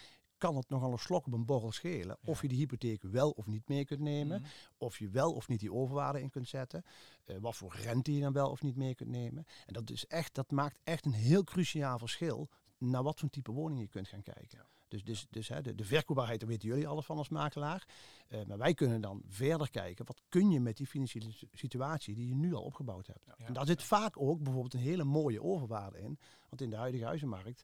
kan 0.47 0.57
het 0.57 0.69
nogal 0.69 0.93
een 0.93 0.99
slok 0.99 1.27
op 1.27 1.33
een 1.33 1.45
borrel 1.45 1.73
schelen. 1.73 2.19
Of 2.25 2.43
je 2.43 2.49
die 2.49 2.59
hypotheek 2.59 3.03
wel 3.03 3.31
of 3.31 3.47
niet 3.47 3.69
mee 3.69 3.85
kunt 3.85 4.01
nemen. 4.01 4.41
Mhm. 4.41 4.51
Of 4.79 4.99
je 4.99 5.09
wel 5.09 5.33
of 5.33 5.49
niet 5.49 5.61
die 5.61 5.73
overwaarde 5.73 6.21
in 6.21 6.31
kunt 6.31 6.49
zetten. 6.49 6.85
eh, 7.25 7.37
wat 7.41 7.57
voor 7.57 7.75
rente 7.77 8.15
je 8.15 8.21
dan 8.21 8.33
wel 8.33 8.51
of 8.51 8.63
niet 8.63 8.77
mee 8.77 8.95
kunt 8.95 9.11
nemen. 9.11 9.45
En 9.67 9.73
dat, 9.73 9.91
is 9.91 10.07
echt, 10.07 10.35
dat 10.35 10.51
maakt 10.51 10.79
echt 10.85 11.05
een 11.05 11.13
heel 11.13 11.45
cruciaal 11.45 11.99
verschil 11.99 12.49
naar 12.79 13.03
wat 13.03 13.19
voor 13.21 13.29
type 13.31 13.53
woning 13.53 13.81
je 13.81 13.89
kunt 13.89 14.09
gaan 14.09 14.23
kijken. 14.23 14.59
Ja. 14.59 14.67
Dus, 14.89 15.05
dus, 15.05 15.27
dus 15.31 15.49
hè, 15.49 15.63
de, 15.63 15.75
de 15.75 15.85
verkoopbaarheid, 15.85 16.41
daar 16.41 16.49
weten 16.49 16.69
jullie 16.69 16.89
alles 16.89 17.05
van 17.05 17.17
als 17.19 17.29
makelaar. 17.29 17.87
Eh, 18.29 18.45
maar 18.45 18.59
wij 18.59 18.75
kunnen 18.75 19.01
dan 19.01 19.23
verder 19.29 19.71
kijken, 19.71 20.07
wat 20.07 20.21
kun 20.29 20.51
je 20.51 20.61
met 20.61 20.77
die 20.77 20.87
financiële 20.87 21.31
si- 21.33 21.49
situatie 21.53 22.15
die 22.15 22.29
je 22.29 22.35
nu 22.35 22.55
al 22.55 22.63
opgebouwd 22.63 23.07
hebt. 23.07 23.25
Ja. 23.27 23.47
En 23.47 23.53
daar 23.53 23.67
zit 23.67 23.83
vaak 23.83 24.21
ook 24.21 24.43
bijvoorbeeld 24.43 24.75
een 24.75 24.81
hele 24.81 25.05
mooie 25.05 25.43
overwaarde 25.43 25.99
in. 25.99 26.19
Want 26.49 26.61
in 26.63 26.71
de 26.71 26.77
huidige 26.77 27.05
huizenmarkt 27.05 27.63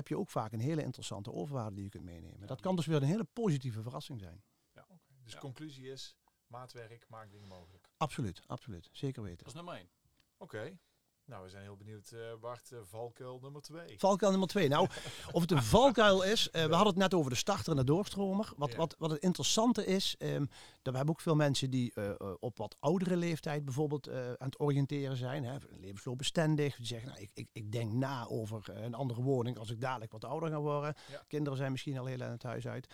heb 0.00 0.08
je 0.08 0.18
ook 0.18 0.30
vaak 0.30 0.52
een 0.52 0.60
hele 0.60 0.82
interessante 0.82 1.32
overwaarde 1.32 1.74
die 1.74 1.84
je 1.84 1.90
kunt 1.90 2.04
meenemen. 2.04 2.46
Dat 2.46 2.60
kan 2.60 2.76
dus 2.76 2.86
weer 2.86 2.96
een 2.96 3.02
hele 3.02 3.24
positieve 3.24 3.82
verrassing 3.82 4.20
zijn. 4.20 4.42
Dus 5.22 5.32
Ja. 5.32 5.38
conclusie 5.38 5.90
is, 5.90 6.16
maatwerk 6.46 7.08
maakt 7.08 7.30
dingen 7.30 7.48
mogelijk. 7.48 7.88
Absoluut, 7.96 8.42
absoluut. 8.46 8.88
Zeker 8.92 9.22
weten. 9.22 9.38
Dat 9.38 9.46
is 9.46 9.54
nummer 9.54 9.74
één. 9.74 9.90
Oké. 10.36 10.78
Nou, 11.30 11.42
we 11.42 11.48
zijn 11.48 11.62
heel 11.62 11.76
benieuwd, 11.76 12.10
eh 12.10 12.20
Bart, 12.40 12.72
eh, 12.72 12.78
valkuil 12.82 13.38
nummer 13.42 13.62
twee. 13.62 13.98
Valkuil 13.98 14.30
nummer 14.30 14.48
twee. 14.48 14.68
Nou, 14.68 14.88
of 15.32 15.40
het 15.40 15.50
een 15.50 15.62
valkuil 15.62 16.22
is, 16.22 16.50
eh, 16.50 16.64
we 16.64 16.74
hadden 16.74 16.92
het 16.92 17.02
net 17.02 17.14
over 17.14 17.30
de 17.30 17.36
starter 17.36 17.70
en 17.70 17.76
de 17.78 17.84
doorstromer. 17.84 18.52
Wat, 18.56 18.70
Ja. 18.70 18.76
wat, 18.76 18.94
wat 18.98 19.10
het 19.10 19.22
interessante 19.22 19.86
is, 19.86 20.14
ehm, 20.18 20.44
dat 20.82 20.92
we 20.92 20.96
hebben 20.96 21.08
ook 21.14 21.20
veel 21.20 21.34
mensen 21.34 21.70
die 21.70 21.92
op 22.40 22.56
wat 22.58 22.76
oudere 22.80 23.16
leeftijd 23.16 23.64
bijvoorbeeld 23.64 24.08
aan 24.10 24.34
het 24.38 24.60
oriënteren 24.60 25.16
zijn. 25.16 25.44
Hè, 25.44 25.56
levensloopbestendig. 25.80 26.76
Die 26.76 26.86
zeggen, 26.86 27.08
nou, 27.08 27.20
ik, 27.20 27.30
ik, 27.34 27.48
ik 27.52 27.72
denk 27.72 27.92
na 27.92 28.26
over 28.26 28.70
een 28.70 28.94
andere 28.94 29.22
woning 29.22 29.58
als 29.58 29.70
ik 29.70 29.80
dadelijk 29.80 30.12
wat 30.12 30.24
ouder 30.24 30.48
ga 30.48 30.60
worden. 30.60 30.94
Ja. 31.10 31.22
Kinderen 31.28 31.58
zijn 31.58 31.70
misschien 31.70 31.98
al 31.98 32.06
heel 32.06 32.22
aan 32.22 32.30
het 32.30 32.42
huis 32.42 32.66
uit. 32.66 32.86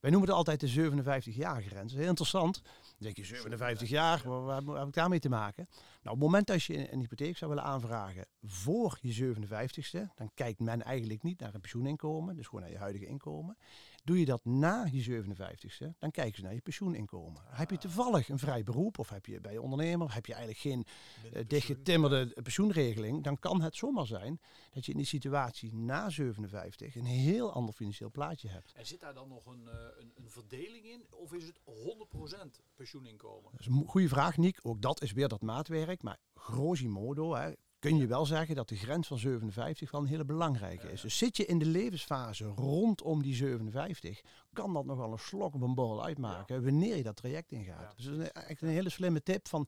Wij 0.00 0.10
noemen 0.10 0.28
het 0.28 0.38
altijd 0.38 0.60
de 0.60 0.68
57 0.68 1.34
jaar 1.34 1.62
grens. 1.62 1.92
Heel 1.92 2.08
interessant. 2.08 2.62
Dan 3.02 3.12
denk 3.12 3.26
je 3.28 3.34
57 3.34 3.88
jaar, 3.88 4.22
waar, 4.24 4.64
waar 4.64 4.78
heb 4.78 4.88
ik 4.88 4.94
daarmee 4.94 5.18
te 5.18 5.28
maken? 5.28 5.66
Nou, 5.70 5.84
op 6.02 6.10
het 6.10 6.18
moment 6.18 6.46
dat 6.46 6.62
je 6.62 6.78
een, 6.78 6.92
een 6.92 7.00
hypotheek 7.00 7.36
zou 7.36 7.50
willen 7.50 7.66
aanvragen 7.66 8.26
voor 8.42 8.98
je 9.00 9.34
57ste, 9.36 10.14
dan 10.14 10.30
kijkt 10.34 10.60
men 10.60 10.82
eigenlijk 10.82 11.22
niet 11.22 11.40
naar 11.40 11.54
een 11.54 11.60
pensioeninkomen, 11.60 12.36
dus 12.36 12.46
gewoon 12.46 12.60
naar 12.60 12.70
je 12.70 12.78
huidige 12.78 13.06
inkomen. 13.06 13.56
Doe 14.04 14.18
je 14.18 14.24
dat 14.24 14.44
na 14.44 14.88
je 14.92 15.24
57ste, 15.24 15.98
dan 15.98 16.10
kijken 16.10 16.34
ze 16.34 16.42
naar 16.42 16.54
je 16.54 16.60
pensioeninkomen. 16.60 17.42
Heb 17.46 17.70
je 17.70 17.78
toevallig 17.78 18.28
een 18.28 18.38
vrij 18.38 18.62
beroep 18.62 18.98
of 18.98 19.08
heb 19.08 19.26
je 19.26 19.40
bij 19.40 19.52
je 19.52 19.62
ondernemer, 19.62 20.14
heb 20.14 20.26
je 20.26 20.34
eigenlijk 20.34 20.62
geen 20.62 20.84
pensioen. 21.22 21.46
dichtgetimmerde 21.46 22.36
pensioenregeling, 22.42 23.22
dan 23.24 23.38
kan 23.38 23.62
het 23.62 23.76
zomaar 23.76 24.06
zijn 24.06 24.40
dat 24.70 24.86
je 24.86 24.92
in 24.92 24.98
die 24.98 25.06
situatie 25.06 25.74
na 25.74 26.10
57 26.10 26.94
een 26.94 27.04
heel 27.04 27.52
ander 27.52 27.74
financieel 27.74 28.10
plaatje 28.10 28.48
hebt. 28.48 28.72
En 28.72 28.86
zit 28.86 29.00
daar 29.00 29.14
dan 29.14 29.28
nog 29.28 29.46
een, 29.46 29.68
eh, 29.68 29.74
een, 29.98 30.12
een 30.14 30.30
verdeling 30.30 30.84
in? 30.84 31.06
Of 31.10 31.32
is 31.32 31.46
het 31.46 31.60
100% 31.64 32.62
pensioeninkomen? 32.74 33.50
Dat 33.50 33.60
is 33.60 33.66
een 33.66 33.84
goede 33.86 34.08
vraag, 34.08 34.36
Niek. 34.36 34.58
Ook 34.62 34.82
dat 34.82 35.02
is 35.02 35.12
weer 35.12 35.28
dat 35.28 35.42
maatwerk. 35.42 36.02
Maar 36.02 36.18
grosso 36.34 36.88
modo 36.88 37.34
hè, 37.34 37.52
kun 37.82 37.96
je 37.96 38.06
wel 38.06 38.26
zeggen 38.26 38.54
dat 38.56 38.68
de 38.68 38.76
grens 38.76 39.06
van 39.08 39.18
57 39.18 39.90
wel 39.90 40.00
een 40.00 40.06
hele 40.06 40.24
belangrijke 40.24 40.90
is. 40.92 41.00
Dus 41.00 41.18
zit 41.18 41.36
je 41.36 41.46
in 41.46 41.58
de 41.58 41.64
levensfase 41.66 42.44
rondom 42.44 43.22
die 43.22 43.34
57, 43.34 44.22
kan 44.52 44.72
dat 44.72 44.84
nog 44.84 44.96
wel 44.96 45.12
een 45.12 45.18
slok 45.18 45.54
op 45.54 45.62
een 45.62 45.74
borrel 45.74 46.04
uitmaken 46.04 46.64
wanneer 46.64 46.96
je 46.96 47.02
dat 47.02 47.16
traject 47.16 47.50
ingaat. 47.52 47.96
Dus 47.96 48.04
dat 48.04 48.14
is 48.14 48.20
een- 48.20 48.32
echt 48.32 48.62
een 48.62 48.68
hele 48.68 48.88
slimme 48.88 49.22
tip 49.22 49.48
van 49.48 49.66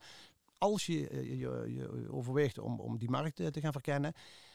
als 0.59 0.87
je, 0.87 1.09
eh, 1.09 1.23
je, 1.41 1.73
je 1.75 2.09
overweegt 2.13 2.59
om, 2.59 2.81
om 2.81 2.99
die 2.99 3.11
markt 3.11 3.41
eh, 3.41 3.47
te 3.47 3.61
gaan 3.61 3.73
verkennen. 3.73 4.13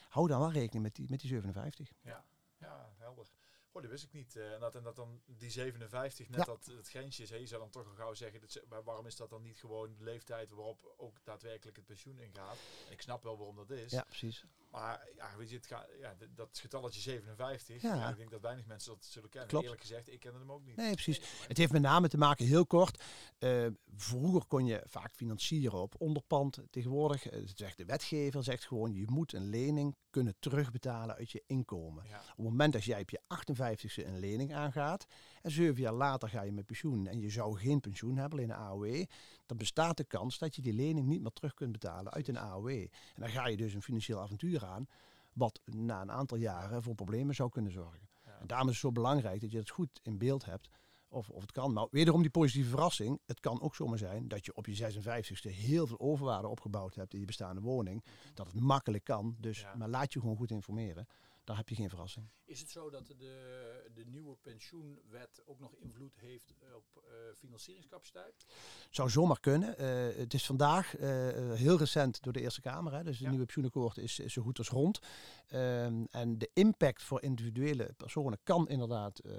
hou 0.08 0.28
dan 0.28 0.40
wel 0.40 0.52
rekening 0.52 0.82
met 0.84 0.94
die, 0.94 1.06
met 1.10 1.20
die 1.20 1.28
57. 1.28 1.90
Ja, 2.02 2.24
ja 2.58 2.88
helder. 2.98 3.26
Oh, 3.72 3.82
dat 3.82 3.90
wist 3.90 4.04
ik 4.04 4.12
niet. 4.12 4.36
Eh, 4.36 4.52
en, 4.52 4.60
dat, 4.60 4.74
en 4.74 4.82
dat 4.82 4.96
dan 4.96 5.20
die 5.26 5.50
57 5.50 6.28
net 6.28 6.38
Ja. 6.38 6.44
dat 6.44 6.66
het 6.66 6.88
grensje 6.88 7.22
is. 7.22 7.30
Hè, 7.30 7.36
je 7.36 7.46
zou 7.46 7.60
dan 7.60 7.70
toch 7.70 7.86
al 7.88 7.94
gauw 7.94 8.14
zeggen, 8.14 8.40
dat, 8.40 8.62
waarom 8.84 9.06
is 9.06 9.16
dat 9.16 9.30
dan 9.30 9.42
niet 9.42 9.58
gewoon 9.60 9.94
de 9.96 10.04
leeftijd 10.04 10.50
waarop 10.50 10.94
ook 10.96 11.24
daadwerkelijk 11.24 11.76
het 11.76 11.86
pensioen 11.86 12.18
ingaat? 12.18 12.56
Ik 12.88 13.00
snap 13.02 13.22
wel 13.22 13.36
waarom 13.36 13.56
dat 13.56 13.70
is. 13.70 13.92
Ja, 13.92 14.02
precies. 14.02 14.44
Maar 14.70 15.08
ja, 15.16 15.36
weet 15.36 15.50
je, 15.50 15.56
het 15.56 15.66
gaat, 15.66 15.86
ja, 16.00 16.16
dat 16.34 16.58
getalletje 16.58 17.00
57, 17.00 17.82
Ja. 17.82 17.94
ja. 17.94 18.08
ik 18.08 18.16
denk 18.16 18.30
dat 18.30 18.40
weinig 18.40 18.66
mensen 18.66 18.92
dat 18.94 19.04
zullen 19.04 19.28
kennen. 19.30 19.48
Klopt. 19.48 19.64
Eerlijk 19.64 19.82
gezegd, 19.82 20.12
ik 20.12 20.20
kende 20.20 20.38
hem 20.38 20.52
ook 20.52 20.64
niet. 20.64 20.76
Nee, 20.76 20.92
precies. 20.92 21.18
Nee, 21.18 21.28
Het 21.48 21.56
heeft 21.56 21.72
met 21.72 21.82
name 21.82 22.08
te 22.08 22.18
maken, 22.18 22.46
heel 22.46 22.66
kort. 22.66 23.02
eh, 23.38 23.66
vroeger 23.96 24.44
kon 24.46 24.66
je 24.66 24.82
vaak 24.86 25.14
financieren 25.14 25.78
op 25.80 25.94
onderpand. 25.98 26.58
Tegenwoordig 26.70 27.26
eh, 27.28 27.40
zegt 27.54 27.76
de 27.76 27.84
wetgever 27.84 28.44
zegt 28.44 28.64
gewoon: 28.66 28.94
je 28.94 29.06
moet 29.08 29.32
een 29.32 29.48
lening 29.48 29.96
kunnen 30.10 30.34
terugbetalen 30.38 31.16
uit 31.16 31.30
je 31.30 31.42
inkomen. 31.46 32.04
Ja. 32.08 32.18
Op 32.20 32.26
het 32.36 32.36
moment 32.44 32.72
dat 32.72 32.84
jij 32.84 33.00
op 33.00 33.10
je 33.10 33.20
58ste 33.20 34.06
een 34.06 34.18
lening 34.18 34.54
aangaat 34.54 35.06
en 35.42 35.50
zeven 35.50 35.80
jaar 35.80 35.92
later 35.92 36.28
ga 36.28 36.42
je 36.42 36.52
met 36.52 36.66
pensioen 36.66 37.06
en 37.06 37.20
je 37.20 37.30
zou 37.30 37.58
geen 37.58 37.80
pensioen 37.80 38.16
hebben, 38.16 38.38
alleen 38.38 38.50
een 38.50 38.56
AOW, 38.56 39.04
dan 39.46 39.56
bestaat 39.56 39.96
de 39.96 40.04
kans 40.04 40.38
dat 40.38 40.56
je 40.56 40.62
die 40.62 40.72
lening 40.72 41.06
niet 41.06 41.20
meer 41.20 41.32
terug 41.32 41.54
kunt 41.54 41.72
betalen 41.72 42.12
uit 42.12 42.28
een 42.28 42.38
AOW. 42.38 42.68
En 42.68 42.88
dan 43.14 43.28
ga 43.28 43.46
je 43.46 43.56
dus 43.56 43.74
een 43.74 43.82
financieel 43.82 44.20
avontuur 44.20 44.59
aan, 44.64 44.86
wat 45.32 45.60
na 45.64 46.00
een 46.00 46.10
aantal 46.10 46.36
jaren 46.36 46.82
voor 46.82 46.94
problemen 46.94 47.34
zou 47.34 47.48
kunnen 47.50 47.72
zorgen. 47.72 48.08
En 48.40 48.46
daarom 48.46 48.66
is 48.68 48.72
het 48.72 48.82
zo 48.82 48.92
belangrijk 48.92 49.40
dat 49.40 49.50
je 49.50 49.58
het 49.58 49.70
goed 49.70 50.00
in 50.02 50.18
beeld 50.18 50.44
hebt 50.44 50.68
of, 51.08 51.28
of 51.30 51.40
het 51.40 51.52
kan. 51.52 51.72
Maar 51.72 51.86
wederom 51.90 52.20
die 52.20 52.30
positieve 52.30 52.70
verrassing, 52.70 53.20
het 53.26 53.40
kan 53.40 53.60
ook 53.60 53.74
zomaar 53.74 53.98
zijn 53.98 54.28
dat 54.28 54.44
je 54.44 54.54
op 54.54 54.66
je 54.66 54.92
56ste 54.92 55.50
heel 55.50 55.86
veel 55.86 56.00
overwaarde 56.00 56.48
opgebouwd 56.48 56.94
hebt 56.94 57.14
in 57.14 57.20
je 57.20 57.26
bestaande 57.26 57.60
woning. 57.60 58.04
Dat 58.34 58.46
het 58.46 58.60
makkelijk 58.60 59.04
kan, 59.04 59.36
dus, 59.38 59.60
Ja. 59.60 59.74
maar 59.74 59.88
laat 59.88 60.12
je 60.12 60.20
gewoon 60.20 60.36
goed 60.36 60.50
informeren. 60.50 61.06
Dan 61.44 61.56
heb 61.56 61.68
je 61.68 61.74
geen 61.74 61.88
verrassing. 61.88 62.28
Is 62.44 62.60
het 62.60 62.70
zo 62.70 62.90
dat 62.90 63.06
de, 63.06 63.90
de 63.94 64.04
nieuwe 64.04 64.36
pensioenwet 64.42 65.42
ook 65.44 65.58
nog 65.60 65.74
invloed 65.74 66.16
heeft 66.16 66.54
op 66.74 67.04
eh, 67.04 67.12
financieringscapaciteit? 67.36 68.44
Zou 68.90 69.10
zomaar 69.10 69.40
kunnen. 69.40 69.76
Eh, 69.78 70.16
het 70.16 70.34
is 70.34 70.46
vandaag 70.46 70.96
eh, 70.96 71.08
heel 71.52 71.78
recent 71.78 72.22
door 72.22 72.32
de 72.32 72.40
Eerste 72.40 72.60
Kamer. 72.60 72.92
Hè, 72.94 73.02
dus 73.02 73.12
het 73.12 73.22
Ja. 73.22 73.28
nieuwe 73.28 73.44
pensioenakkoord 73.44 73.96
is, 73.98 74.18
is 74.18 74.32
zo 74.32 74.42
goed 74.42 74.58
als 74.58 74.68
rond. 74.68 74.98
Ehm, 75.46 76.04
en 76.10 76.38
de 76.38 76.50
impact 76.54 77.02
voor 77.02 77.22
individuele 77.22 77.92
personen 77.96 78.38
kan 78.42 78.68
inderdaad 78.68 79.18
eh, 79.18 79.32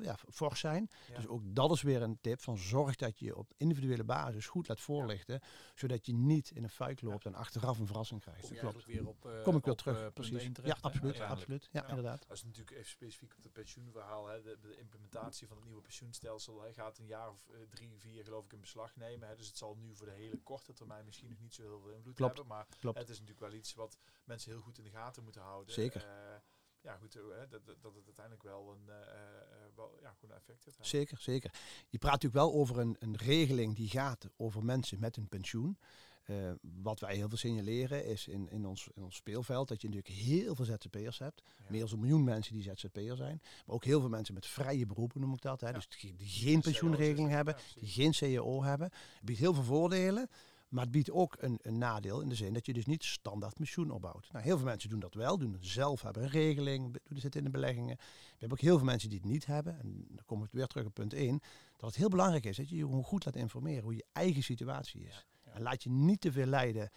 ja, 0.00 0.16
fors 0.28 0.60
zijn. 0.60 0.90
Ja. 1.08 1.16
Dus 1.16 1.26
ook 1.26 1.42
dat 1.44 1.72
is 1.72 1.82
weer 1.82 2.02
een 2.02 2.18
tip 2.20 2.40
van 2.40 2.58
zorg 2.58 2.96
dat 2.96 3.18
je 3.18 3.24
je 3.24 3.36
op 3.36 3.52
individuele 3.56 4.04
basis 4.04 4.46
goed 4.46 4.68
laat 4.68 4.80
voorlichten. 4.80 5.40
Zodat 5.74 6.06
je 6.06 6.14
niet 6.14 6.50
in 6.50 6.62
een 6.62 6.70
fuik 6.70 7.00
loopt 7.02 7.26
en 7.26 7.34
achteraf 7.34 7.78
een 7.78 7.86
verrassing 7.86 8.20
krijgt. 8.20 8.48
Kom 8.48 8.56
Klopt. 8.58 8.84
weer 8.84 9.06
op, 9.06 9.26
eh, 9.26 9.42
Kom 9.42 9.56
ik 9.56 9.64
weer 9.64 9.72
op, 9.72 9.78
terug, 9.78 10.00
eh, 10.00 10.06
precies. 10.12 10.48
ja, 10.64 10.76
absoluut. 10.80 11.16
Absoluut. 11.46 11.68
Ja, 11.72 11.82
Ja. 11.82 11.88
inderdaad. 11.88 12.24
Dat 12.28 12.36
is 12.36 12.42
natuurlijk 12.44 12.76
even 12.76 12.90
specifiek 12.90 13.34
op 13.36 13.42
het 13.42 13.52
pensioenverhaal. 13.52 14.26
Hè. 14.26 14.42
De, 14.42 14.58
de 14.60 14.76
implementatie 14.76 15.46
van 15.46 15.56
het 15.56 15.66
nieuwe 15.66 15.80
pensioenstelsel 15.82 16.62
hè, 16.62 16.72
gaat 16.72 16.98
een 16.98 17.06
jaar 17.06 17.30
of 17.30 17.48
eh, 17.48 17.56
drie, 17.70 17.98
vier 17.98 18.24
geloof 18.24 18.44
ik 18.44 18.52
in 18.52 18.60
beslag 18.60 18.96
nemen. 18.96 19.28
Hè. 19.28 19.36
Dus 19.36 19.46
het 19.46 19.56
zal 19.56 19.74
nu 19.76 19.94
voor 19.96 20.06
de 20.06 20.12
hele 20.12 20.38
korte 20.42 20.72
termijn 20.72 21.04
misschien 21.04 21.28
nog 21.28 21.40
niet 21.40 21.54
zo 21.54 21.62
heel 21.62 21.80
veel 21.80 21.90
invloed 21.90 22.14
Klopt, 22.14 22.36
hebben. 22.36 22.56
Maar 22.56 22.66
klopt. 22.78 22.98
het 22.98 23.08
is 23.08 23.18
natuurlijk 23.20 23.46
wel 23.46 23.58
iets 23.58 23.74
wat 23.74 23.98
mensen 24.24 24.50
heel 24.50 24.60
goed 24.60 24.78
in 24.78 24.84
de 24.84 24.90
gaten 24.90 25.22
moeten 25.22 25.42
houden. 25.42 25.74
Zeker. 25.74 26.04
Eh, 26.04 26.36
ja, 26.80 26.96
goed, 26.96 27.16
eh, 27.16 27.22
hè, 27.28 27.48
dat, 27.48 27.66
dat 27.66 27.82
dat 27.82 27.94
het 27.94 28.04
uiteindelijk 28.04 28.44
wel 28.44 28.72
een 28.72 28.88
eh, 28.88 29.00
eh, 29.02 29.74
wel, 29.74 29.98
ja, 30.00 30.12
goed 30.12 30.30
effect 30.30 30.64
heeft. 30.64 30.78
Zeker, 30.80 31.18
zeker. 31.18 31.50
Je 31.88 31.98
praat 31.98 32.12
natuurlijk 32.22 32.42
wel 32.42 32.52
over 32.60 32.78
een, 32.78 32.96
een 32.98 33.16
regeling 33.16 33.76
die 33.76 33.88
gaat 33.88 34.28
over 34.36 34.64
mensen 34.64 35.00
met 35.00 35.16
een 35.16 35.28
pensioen. 35.28 35.78
Eh, 36.26 36.50
wat 36.82 37.00
wij 37.00 37.16
heel 37.16 37.28
veel 37.28 37.38
signaleren 37.38 38.06
is 38.06 38.28
in, 38.28 38.48
in, 38.50 38.66
ons, 38.66 38.88
in 38.94 39.02
ons 39.02 39.16
speelveld 39.16 39.68
dat 39.68 39.80
je 39.80 39.88
natuurlijk 39.88 40.14
heel 40.14 40.54
veel 40.54 40.64
ZZP'ers 40.64 41.18
hebt. 41.18 41.42
Ja. 41.44 41.64
Meer 41.68 41.80
dan 41.80 41.92
een 41.92 41.98
miljoen 41.98 42.24
mensen 42.24 42.54
die 42.54 42.62
ZZP'er 42.62 43.16
zijn. 43.16 43.40
Maar 43.42 43.74
ook 43.74 43.84
heel 43.84 44.00
veel 44.00 44.08
mensen 44.08 44.34
met 44.34 44.46
vrije 44.46 44.86
beroepen 44.86 45.20
noem 45.20 45.32
ik 45.32 45.40
dat. 45.40 45.60
Hè. 45.60 45.66
Ja. 45.66 45.72
Dus 45.72 45.88
die, 45.88 46.14
die 46.16 46.28
geen 46.28 46.60
pensioenregeling 46.60 47.28
hebben, 47.28 47.54
Ja, 47.56 47.80
die 47.80 47.88
geen 47.88 48.12
CAO 48.12 48.62
hebben. 48.62 48.86
Het 48.86 49.24
biedt 49.24 49.38
heel 49.38 49.54
veel 49.54 49.62
voordelen. 49.62 50.28
Maar 50.68 50.82
het 50.82 50.92
biedt 50.92 51.10
ook 51.10 51.36
een, 51.38 51.58
een 51.62 51.78
nadeel 51.78 52.20
in 52.20 52.28
de 52.28 52.34
zin 52.34 52.52
dat 52.52 52.66
je 52.66 52.72
dus 52.72 52.86
niet 52.86 53.04
standaard 53.04 53.54
pensioen 53.54 53.90
opbouwt. 53.90 54.28
Nou, 54.32 54.44
heel 54.44 54.56
veel 54.56 54.66
mensen 54.66 54.88
doen 54.88 55.00
dat 55.00 55.14
wel, 55.14 55.38
doen 55.38 55.52
het 55.52 55.66
zelf, 55.66 56.02
hebben 56.02 56.22
een 56.22 56.28
regeling, 56.28 56.96
zitten 57.08 57.40
in 57.40 57.46
de 57.46 57.52
beleggingen. 57.52 57.96
We 57.96 58.36
hebben 58.38 58.58
ook 58.58 58.64
heel 58.64 58.76
veel 58.76 58.86
mensen 58.86 59.08
die 59.08 59.18
het 59.18 59.28
niet 59.28 59.46
hebben. 59.46 59.78
En 59.78 60.06
dan 60.08 60.24
komen 60.24 60.44
we 60.44 60.58
weer 60.58 60.66
terug 60.66 60.86
op 60.86 60.94
punt 60.94 61.12
1. 61.12 61.40
Dat 61.76 61.88
het 61.88 61.98
heel 61.98 62.08
belangrijk 62.08 62.44
is 62.44 62.56
dat 62.56 62.68
je 62.68 62.76
je 62.76 62.82
gewoon 62.82 63.04
goed 63.04 63.24
laat 63.24 63.36
informeren 63.36 63.82
hoe 63.82 63.94
je 63.94 64.04
eigen 64.12 64.42
situatie 64.42 65.04
is. 65.04 65.26
Laat 65.58 65.82
je 65.82 65.90
niet 65.90 66.20
te 66.20 66.32
veel 66.32 66.46
leiden 66.46 66.90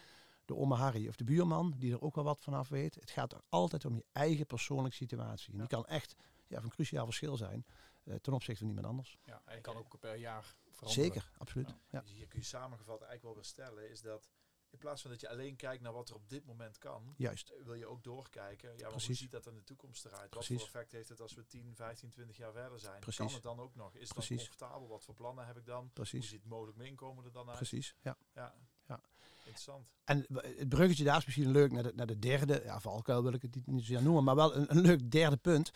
door 0.45 0.57
oma 0.57 0.75
Harry 0.75 1.07
of 1.07 1.15
de 1.15 1.23
buurman, 1.23 1.73
die 1.77 1.93
er 1.93 2.01
ook 2.01 2.15
wel 2.15 2.23
wat 2.23 2.41
vanaf 2.41 2.69
weet. 2.69 2.95
Het 2.95 3.11
gaat 3.11 3.33
er 3.33 3.41
altijd 3.49 3.85
om 3.85 3.95
je 3.95 4.05
eigen 4.11 4.45
persoonlijke 4.45 4.95
situatie. 4.95 5.51
En 5.51 5.57
die 5.57 5.67
kan 5.67 5.85
echt 5.85 6.15
ja, 6.47 6.61
van 6.61 6.69
cruciaal 6.69 7.05
verschil 7.05 7.37
zijn 7.37 7.65
eh, 8.03 8.15
ten 8.15 8.33
opzichte 8.33 8.59
van 8.59 8.67
iemand 8.67 8.87
anders. 8.87 9.17
Ja, 9.23 9.41
en 9.45 9.61
kan 9.61 9.75
ook 9.75 9.99
per 9.99 10.15
jaar 10.15 10.55
veranderen. 10.69 11.03
Zeker, 11.03 11.31
absoluut. 11.37 11.69
Ja. 11.69 11.75
Ja. 11.89 11.99
Dus 11.99 12.11
hier 12.11 12.27
kun 12.27 12.39
je 12.39 12.45
samengevat 12.45 13.01
eigenlijk 13.01 13.23
wel 13.23 13.33
weer 13.33 13.43
stellen, 13.43 13.89
is 13.89 14.01
dat 14.01 14.29
in 14.71 14.77
plaats 14.77 15.01
van 15.01 15.11
dat 15.11 15.21
je 15.21 15.29
alleen 15.29 15.55
kijkt 15.55 15.83
naar 15.83 15.93
wat 15.93 16.09
er 16.09 16.15
op 16.15 16.29
dit 16.29 16.45
moment 16.45 16.77
kan, 16.77 17.13
Juist. 17.17 17.53
wil 17.63 17.73
je 17.73 17.85
ook 17.85 18.03
doorkijken. 18.03 18.77
Ja, 18.77 18.89
maar 18.89 19.03
hoe 19.05 19.15
ziet 19.15 19.31
dat 19.31 19.47
in 19.47 19.53
de 19.53 19.63
toekomst 19.63 20.05
eruit? 20.05 20.33
Wat 20.33 20.45
voor 20.45 20.55
effect 20.55 20.91
heeft 20.91 21.09
het 21.09 21.21
als 21.21 21.33
we 21.33 21.45
10, 21.45 21.75
15, 21.75 22.09
20 22.09 22.38
jaar 22.38 22.51
verder 22.51 22.79
zijn? 22.79 22.99
Precies. 22.99 23.25
Kan 23.25 23.33
het 23.33 23.43
dan 23.43 23.59
ook 23.59 23.75
nog? 23.75 23.95
Is 23.95 24.07
het 24.07 24.17
dan 24.17 24.38
comfortabel? 24.38 24.88
Wat 24.88 25.03
voor 25.03 25.13
plannen 25.13 25.45
heb 25.45 25.57
ik 25.57 25.65
dan? 25.65 25.91
Hoe 25.93 26.05
ziet 26.05 26.45
mogelijk 26.45 26.77
mijn 26.77 26.89
inkomen 26.89 27.25
er 27.25 27.31
dan 27.31 27.47
uit? 27.47 27.57
Precies, 27.57 27.95
ja. 28.01 28.17
Ja. 28.35 28.55
Ja. 28.88 29.01
Interessant. 29.38 29.88
En 30.03 30.25
het 30.57 30.69
bruggetje 30.69 31.03
daar 31.03 31.17
is 31.17 31.25
misschien 31.25 31.51
leuk 31.51 31.71
naar 31.71 31.83
de, 31.83 31.91
naar 31.95 32.07
de 32.07 32.19
derde, 32.19 32.61
ja, 32.63 32.79
valkuil 32.79 33.23
wil 33.23 33.33
ik 33.33 33.41
het 33.41 33.55
niet, 33.55 33.67
niet 33.67 33.85
zozeer 33.85 34.03
noemen, 34.03 34.23
maar 34.23 34.35
wel 34.35 34.55
een, 34.55 34.71
een 34.71 34.81
leuk 34.81 35.11
derde 35.11 35.38
punt. 35.38 35.71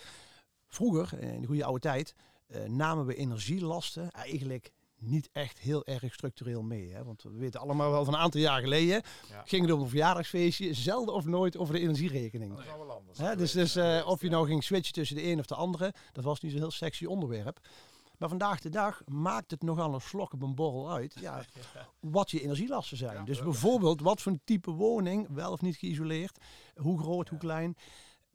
Vroeger, 0.68 1.20
in 1.20 1.42
de 1.42 1.48
goede 1.48 1.66
oude 1.66 1.80
tijd, 1.80 2.16
eh, 2.48 2.64
namen 2.64 3.06
we 3.06 3.16
energielasten 3.16 4.12
eigenlijk 4.12 4.72
niet 5.06 5.30
echt 5.32 5.60
heel 5.60 5.86
erg 5.86 6.14
structureel 6.14 6.62
mee. 6.62 6.92
Hè? 6.94 7.04
Want 7.04 7.24
we 7.24 7.30
weten 7.38 7.60
allemaal 7.60 7.92
wel 7.92 8.06
van 8.06 8.14
een 8.14 8.20
aantal 8.20 8.42
jaar 8.42 8.62
geleden, 8.62 9.02
Ja. 9.30 9.42
ging 9.46 9.62
het 9.66 9.72
om 9.72 9.82
een 9.82 9.88
verjaardagsfeestje, 9.90 10.74
zelden 10.74 11.14
of 11.14 11.26
nooit 11.26 11.58
over 11.58 11.74
de 11.74 11.80
energierekening. 11.80 12.52
Dat 12.56 12.60
is 12.66 12.72
wel 12.78 12.92
anders. 12.92 13.18
Hè, 13.18 13.36
dus 13.36 13.52
dus 13.52 13.76
eh, 13.76 14.04
of 14.08 14.22
je 14.22 14.30
nou 14.30 14.48
ging 14.48 14.64
switchen 14.64 14.94
tussen 14.94 15.16
de 15.16 15.24
een 15.24 15.40
of 15.40 15.46
de 15.46 15.56
andere, 15.56 15.94
dat 16.12 16.24
was 16.24 16.40
niet 16.40 16.52
zo'n 16.52 16.62
heel 16.62 16.72
sexy 16.72 17.06
onderwerp. 17.06 17.60
Maar 18.18 18.30
vandaag 18.30 18.60
de 18.60 18.70
dag 18.70 19.02
maakt 19.06 19.52
het 19.52 19.62
nogal 19.64 19.94
een 19.94 20.02
slok 20.02 20.34
op 20.34 20.42
een 20.42 20.56
borrel 20.56 20.92
uit 20.92 21.16
ja, 21.20 21.46
wat 22.00 22.32
je 22.32 22.42
energielasten 22.44 22.98
zijn. 22.98 23.18
Ja, 23.18 23.24
dus 23.24 23.40
bijvoorbeeld 23.40 24.02
wat 24.02 24.22
voor 24.22 24.32
een 24.32 24.42
type 24.44 24.72
woning, 24.72 25.28
wel 25.30 25.52
of 25.52 25.62
niet 25.62 25.76
geïsoleerd, 25.76 26.38
hoe 26.76 27.00
groot, 27.00 27.30
hoe 27.30 27.40
klein. 27.40 27.78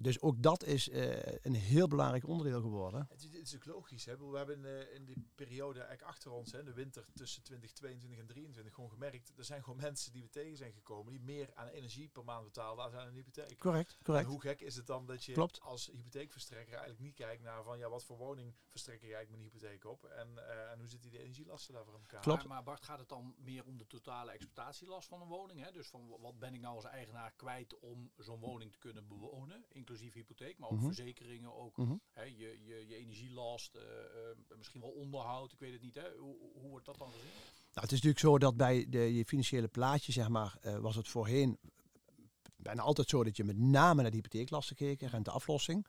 Dus 0.00 0.20
ook 0.20 0.42
dat 0.42 0.64
is 0.64 0.88
eh, 0.88 1.38
een 1.42 1.54
heel 1.54 1.88
belangrijk 1.88 2.26
onderdeel 2.26 2.60
geworden. 2.60 3.06
Het 3.08 3.18
is, 3.24 3.24
het 3.32 3.46
is 3.46 3.54
ook 3.54 3.64
logisch. 3.64 4.04
Hè? 4.04 4.16
We 4.30 4.36
hebben 4.36 4.56
in, 4.56 4.62
de- 4.62 4.90
in 4.94 5.04
die 5.04 5.26
periode 5.34 5.78
eigenlijk 5.80 6.08
achter 6.10 6.30
ons, 6.30 6.52
hè, 6.52 6.62
de 6.64 6.72
winter 6.72 7.06
tussen 7.14 7.42
2022 7.42 8.18
en 8.18 8.26
2023, 8.26 8.74
gewoon 8.74 8.90
gemerkt. 8.90 9.32
Er 9.38 9.44
zijn 9.44 9.62
gewoon 9.62 9.78
mensen 9.80 10.12
die 10.12 10.22
we 10.22 10.28
tegen 10.28 10.56
zijn 10.56 10.72
gekomen 10.72 11.12
die 11.12 11.20
meer 11.20 11.50
aan 11.54 11.66
energie 11.66 12.08
per 12.08 12.24
maand 12.24 12.44
betalen 12.44 12.84
als 12.84 12.92
aan 12.94 13.06
een 13.06 13.14
hypotheek. 13.14 13.58
Correct, 13.58 13.90
En 13.98 14.04
correct. 14.04 14.26
hoe 14.28 14.40
gek 14.40 14.60
is 14.60 14.76
het 14.76 14.86
dan 14.86 15.06
dat 15.06 15.24
je 15.24 15.32
Klopt. 15.32 15.60
als 15.60 15.86
hypotheekverstrekker 15.86 16.72
eigenlijk 16.72 17.00
niet 17.02 17.14
kijkt 17.14 17.42
naar 17.42 17.62
van 17.62 17.78
ja, 17.78 17.88
wat 17.88 18.04
voor 18.04 18.16
woning 18.16 18.54
verstrek 18.68 19.02
ik 19.02 19.12
eigenlijk 19.12 19.30
mijn 19.30 19.42
hypotheek 19.42 19.84
op 19.84 20.04
en, 20.04 20.38
eh, 20.48 20.70
en 20.70 20.78
hoe 20.78 20.88
zitten 20.88 21.10
die 21.10 21.20
energielasten 21.20 21.74
daarvoor 21.74 21.94
in 21.94 22.00
elkaar? 22.00 22.20
Klopt. 22.20 22.38
Maar, 22.38 22.48
maar 22.48 22.62
Bart, 22.62 22.84
gaat 22.84 22.98
het 22.98 23.08
dan 23.08 23.34
meer 23.38 23.64
om 23.64 23.78
de 23.78 23.86
totale 23.86 24.30
exploitatielast 24.30 25.08
van 25.08 25.20
een 25.20 25.28
woning? 25.28 25.64
Hè? 25.64 25.70
Dus 25.72 25.88
van 25.88 26.08
wa- 26.08 26.18
wat 26.20 26.38
ben 26.38 26.54
ik 26.54 26.60
nou 26.60 26.74
als 26.74 26.84
eigenaar 26.84 27.32
kwijt 27.36 27.78
om 27.78 28.10
zo'n 28.16 28.40
woning 28.40 28.72
te 28.72 28.78
kunnen 28.78 29.06
bewonen, 29.08 29.64
inclusief 29.88 30.12
hypotheek, 30.14 30.58
maar 30.58 30.68
ook 30.68 30.76
Mhm. 30.76 30.84
verzekeringen, 30.86 31.54
ook 31.56 31.76
Mhm. 31.76 31.94
hè, 32.12 32.22
je, 32.22 32.58
je, 32.64 32.84
je 32.88 32.96
energielast, 32.96 33.74
eh, 33.74 33.82
eh, 33.82 34.56
misschien 34.56 34.80
wel 34.80 34.90
onderhoud, 34.90 35.52
ik 35.52 35.58
weet 35.58 35.72
het 35.72 35.82
niet. 35.82 35.94
Hè? 35.94 36.10
Hoe, 36.18 36.36
hoe 36.54 36.70
wordt 36.70 36.86
dat 36.86 36.98
dan 36.98 37.10
gezien? 37.12 37.30
Nou, 37.72 37.86
het 37.86 37.92
is 37.92 38.02
natuurlijk 38.02 38.18
zo 38.20 38.38
dat 38.38 38.56
bij 38.56 38.86
de, 38.88 39.14
je 39.14 39.24
financiële 39.24 39.68
plaatje, 39.68 40.12
zeg 40.12 40.28
maar, 40.28 40.56
eh, 40.60 40.78
was 40.78 40.96
het 40.96 41.08
voorheen 41.08 41.58
bijna 42.56 42.82
altijd 42.82 43.08
zo 43.08 43.24
dat 43.24 43.36
je 43.36 43.44
met 43.44 43.58
name 43.58 44.02
naar 44.02 44.10
de 44.10 44.16
hypotheeklasten 44.16 44.76
keek 44.76 45.02
en 45.02 45.08
renteaflossing. 45.08 45.86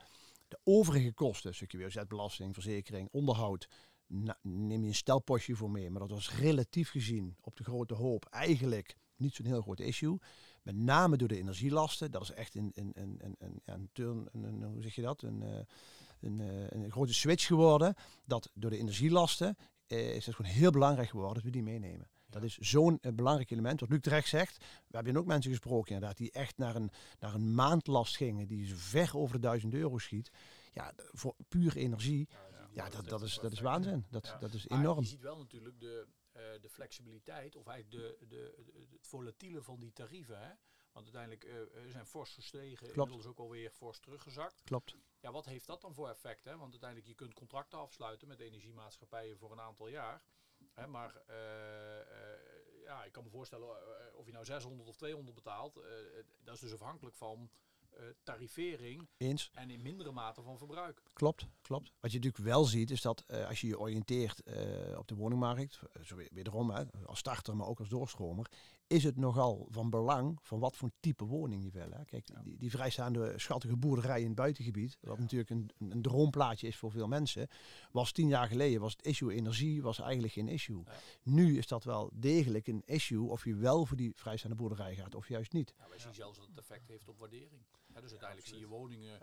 De 0.47 0.59
overige 0.63 1.13
kosten, 1.13 1.55
stukje 1.55 1.77
WOZ-belasting, 1.77 2.53
verzekering, 2.53 3.09
onderhoud, 3.11 3.67
na- 4.07 4.39
neem 4.41 4.81
je 4.81 4.87
een 4.87 4.95
stelpostje 4.95 5.55
voor 5.55 5.71
mee. 5.71 5.89
Maar 5.89 5.99
dat 5.99 6.09
was 6.11 6.31
relatief 6.35 6.89
gezien 6.89 7.35
op 7.41 7.55
de 7.57 7.63
grote 7.63 7.93
hoop 7.93 8.25
eigenlijk 8.25 8.95
niet 9.15 9.35
zo'n 9.35 9.45
heel 9.45 9.61
groot 9.61 9.79
issue. 9.79 10.17
Met 10.75 10.77
name 10.85 11.17
door 11.17 11.27
de 11.27 11.37
energielasten. 11.37 12.11
Dat 12.11 12.21
is 12.21 12.31
echt 12.31 12.55
een, 12.55 12.71
een, 12.75 12.91
een, 12.93 13.19
een, 13.21 13.35
een, 13.39 13.61
een 13.65 13.89
turn, 13.93 14.27
een, 14.31 14.43
een- 14.43 14.63
hoe 14.63 14.81
zeg 14.81 14.95
je 14.95 15.01
dat? 15.01 15.21
Een, 15.21 15.43
eh, 15.43 15.59
een, 16.21 16.39
eh, 16.39 16.69
een 16.69 16.91
grote 16.91 17.13
switch 17.13 17.45
geworden. 17.45 17.95
Dat 18.25 18.51
door 18.53 18.69
de 18.69 18.77
energielasten 18.77 19.57
eh, 19.87 20.15
is 20.15 20.25
het 20.25 20.35
gewoon 20.35 20.51
heel 20.51 20.71
belangrijk 20.71 21.09
geworden 21.09 21.33
dat 21.35 21.43
we 21.43 21.49
die 21.51 21.63
meenemen. 21.63 22.07
Dat 22.29 22.43
is 22.43 22.57
zo'n 22.57 22.97
eh, 23.01 23.11
belangrijk 23.13 23.51
element. 23.51 23.79
Wat 23.79 23.89
Luc 23.89 23.99
terecht 24.01 24.27
zegt, 24.27 24.57
we 24.87 24.95
hebben 24.95 25.17
ook 25.17 25.25
mensen 25.25 25.51
gesproken 25.51 25.93
inderdaad, 25.93 26.17
die 26.17 26.31
echt 26.31 26.57
naar 26.57 26.75
een, 26.75 26.91
naar 27.19 27.33
een 27.33 27.53
maandlast 27.55 28.15
gingen, 28.15 28.47
die 28.47 28.67
zo 28.67 28.75
ver 28.77 29.17
over 29.17 29.35
de 29.35 29.41
1000 29.41 29.73
euro 29.73 29.97
schiet. 29.97 30.31
Ja, 30.73 30.93
voor 31.11 31.35
puur 31.47 31.77
energie, 31.77 32.27
ja, 32.73 32.89
dat, 32.89 33.07
dat, 33.09 33.21
is, 33.21 33.39
dat 33.41 33.51
is 33.51 33.59
waanzin. 33.59 34.05
Dat, 34.09 34.25
Ja. 34.25 34.37
dat 34.37 34.53
is 34.53 34.67
Maar 34.67 34.79
enorm. 34.79 34.99
je 34.99 35.05
ziet 35.05 35.21
wel 35.21 35.37
natuurlijk 35.37 35.79
de, 35.79 36.07
de 36.61 36.69
flexibiliteit, 36.69 37.55
of 37.55 37.67
eigenlijk 37.67 38.03
de, 38.19 38.27
de, 38.27 38.63
de- 38.65 38.79
het 38.79 39.07
volatiele 39.07 39.61
van 39.61 39.79
die 39.79 39.93
tarieven. 39.93 40.39
Hè? 40.39 40.53
Want 40.91 41.15
uiteindelijk 41.15 41.43
eh, 41.43 41.61
eh, 41.85 41.91
zijn 41.91 42.05
fors 42.05 42.33
gestegen, 42.33 42.77
Klopt. 42.91 42.97
inmiddels 42.97 43.25
ook 43.25 43.39
alweer 43.39 43.69
fors 43.71 43.99
teruggezakt. 43.99 44.61
Klopt. 44.63 44.95
Ja, 45.19 45.31
wat 45.31 45.45
heeft 45.45 45.65
dat 45.65 45.81
dan 45.81 45.93
voor 45.93 46.09
effect? 46.09 46.43
Hè? 46.43 46.57
Want 46.57 46.71
uiteindelijk 46.71 47.09
je 47.09 47.15
kunt 47.15 47.33
contracten 47.33 47.79
afsluiten 47.79 48.27
met 48.27 48.39
energiemaatschappijen 48.39 49.37
voor 49.37 49.51
een 49.51 49.59
aantal 49.61 49.87
jaar. 49.87 50.21
Hè, 50.73 50.87
maar 50.87 51.15
eh, 51.27 51.99
eh, 51.99 52.39
ja, 52.83 53.03
ik 53.03 53.11
kan 53.11 53.23
me 53.23 53.29
voorstellen 53.29 53.67
eh, 53.69 54.15
of 54.15 54.25
je 54.25 54.31
nou 54.31 54.45
600 54.45 54.89
of 54.89 54.95
200 54.95 55.35
betaalt. 55.35 55.77
eh, 55.77 55.83
dat 56.43 56.53
is 56.55 56.59
dus 56.59 56.73
afhankelijk 56.73 57.15
van 57.15 57.39
eh, 57.41 57.68
tarivering 58.23 59.09
Eens. 59.17 59.49
en 59.53 59.69
in 59.69 59.81
mindere 59.81 60.11
mate 60.11 60.41
van 60.41 60.57
verbruik. 60.57 61.01
Klopt, 61.13 61.47
klopt. 61.61 61.91
Wat 61.99 62.11
je 62.11 62.17
natuurlijk 62.17 62.43
wel 62.43 62.63
ziet 62.65 62.91
is 62.91 63.01
dat 63.01 63.23
eh, 63.27 63.47
als 63.47 63.61
je 63.61 63.67
je 63.67 63.79
oriënteert 63.79 64.43
eh, 64.43 64.97
op 64.97 65.07
de 65.07 65.15
woningmarkt, 65.15 65.79
eh, 65.93 66.03
zo 66.03 66.15
weer- 66.15 66.29
wederom 66.33 66.69
hè, 66.71 66.83
als 67.05 67.19
starter, 67.19 67.55
maar 67.55 67.67
ook 67.67 67.79
als 67.79 67.89
doorstromer, 67.89 68.45
is 68.89 69.03
het 69.03 69.17
nogal 69.17 69.67
van 69.69 69.89
belang 69.89 70.39
van 70.41 70.59
wat 70.59 70.75
voor 70.75 70.89
type 70.99 71.25
woning 71.25 71.63
je 71.63 71.71
wil. 71.71 71.91
Hè. 71.91 72.05
Kijk, 72.05 72.27
Ja. 72.27 72.41
die, 72.43 72.57
die 72.57 72.69
vrijstaande 72.69 73.33
schattige 73.39 73.75
boerderij 73.77 74.19
in 74.19 74.25
het 74.25 74.35
buitengebied, 74.35 74.97
wat 75.01 75.19
natuurlijk 75.19 75.49
een, 75.49 75.69
een 75.77 76.01
droomplaatje 76.01 76.67
is 76.67 76.77
voor 76.77 76.91
veel 76.91 77.07
mensen, 77.07 77.47
was 77.91 78.11
tien 78.11 78.27
jaar 78.27 78.47
geleden, 78.47 78.81
was 78.81 78.91
het 78.91 79.05
issue 79.05 79.33
energie 79.33 79.81
was 79.81 79.99
eigenlijk 79.99 80.33
geen 80.33 80.47
issue. 80.47 80.81
Ja. 80.85 80.91
Nu 81.23 81.57
is 81.57 81.67
dat 81.67 81.83
wel 81.83 82.09
degelijk 82.13 82.67
een 82.67 82.81
issue 82.85 83.29
of 83.29 83.43
je 83.45 83.55
wel 83.55 83.85
voor 83.85 83.97
die 83.97 84.11
vrijstaande 84.15 84.55
boerderij 84.55 84.95
gaat 84.95 85.15
of 85.15 85.27
juist 85.27 85.53
niet. 85.53 85.73
Ja, 85.77 85.89
wij 85.89 85.99
zien 85.99 86.13
zelfs 86.13 86.37
dat 86.37 86.47
het 86.47 86.57
effect 86.57 86.87
heeft 86.87 87.07
op 87.07 87.19
waardering. 87.19 87.61
Hè, 87.93 88.01
dus 88.01 88.09
uiteindelijk 88.09 88.47
zie 88.49 88.59
je 88.59 88.67
woningen 88.67 89.19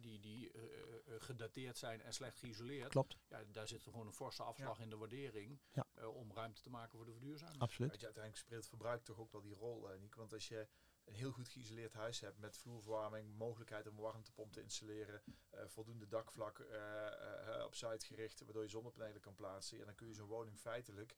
die, 0.00 0.20
die 0.20 0.50
eh, 0.50 0.62
eh, 0.62 0.68
eh, 1.06 1.20
gedateerd 1.22 1.78
zijn 1.78 2.02
en 2.02 2.12
slecht 2.14 2.38
geïsoleerd. 2.38 2.88
Klopt, 2.90 3.16
Ja, 3.28 3.44
daar 3.52 3.68
zit 3.68 3.84
er 3.84 3.90
gewoon 3.90 4.06
een 4.06 4.12
forse 4.12 4.42
afslag 4.42 4.80
in 4.80 4.90
de 4.90 4.96
waardering 4.96 5.60
Ja. 5.72 5.86
eh, 5.94 6.14
om 6.16 6.32
ruimte 6.32 6.62
te 6.62 6.70
maken 6.70 6.96
voor 6.96 7.06
de 7.06 7.12
verduurzaming. 7.12 7.60
absoluut. 7.60 7.90
Weet 7.90 8.00
je, 8.00 8.06
uiteindelijk 8.06 8.44
speelt 8.44 8.60
het 8.60 8.68
verbruik 8.68 9.04
toch 9.04 9.18
ook 9.18 9.32
wel 9.32 9.40
die 9.40 9.54
rol, 9.54 9.90
eh 9.92 9.98
Niek. 9.98 10.14
Want 10.14 10.32
als 10.32 10.48
je 10.48 10.68
een 11.04 11.14
heel 11.14 11.30
goed 11.32 11.48
geïsoleerd 11.48 11.92
huis 11.92 12.20
hebt 12.20 12.38
met 12.38 12.56
vloerverwarming, 12.56 13.36
mogelijkheid 13.36 13.86
om 13.86 13.96
een 13.96 14.02
warmtepomp 14.02 14.52
te 14.52 14.60
installeren, 14.62 15.22
eh, 15.50 15.66
voldoende 15.66 16.06
dakvlak 16.08 16.58
eh, 16.58 17.56
eh, 17.58 17.64
op 17.64 17.74
site 17.74 18.06
gericht, 18.06 18.40
waardoor 18.40 18.62
je 18.62 18.68
zonnepanelen 18.68 19.20
kan 19.20 19.34
plaatsen, 19.34 19.78
ja, 19.78 19.84
dan 19.84 19.94
kun 19.94 20.06
je 20.06 20.14
zo'n 20.14 20.28
woning 20.28 20.58
feitelijk 20.58 21.16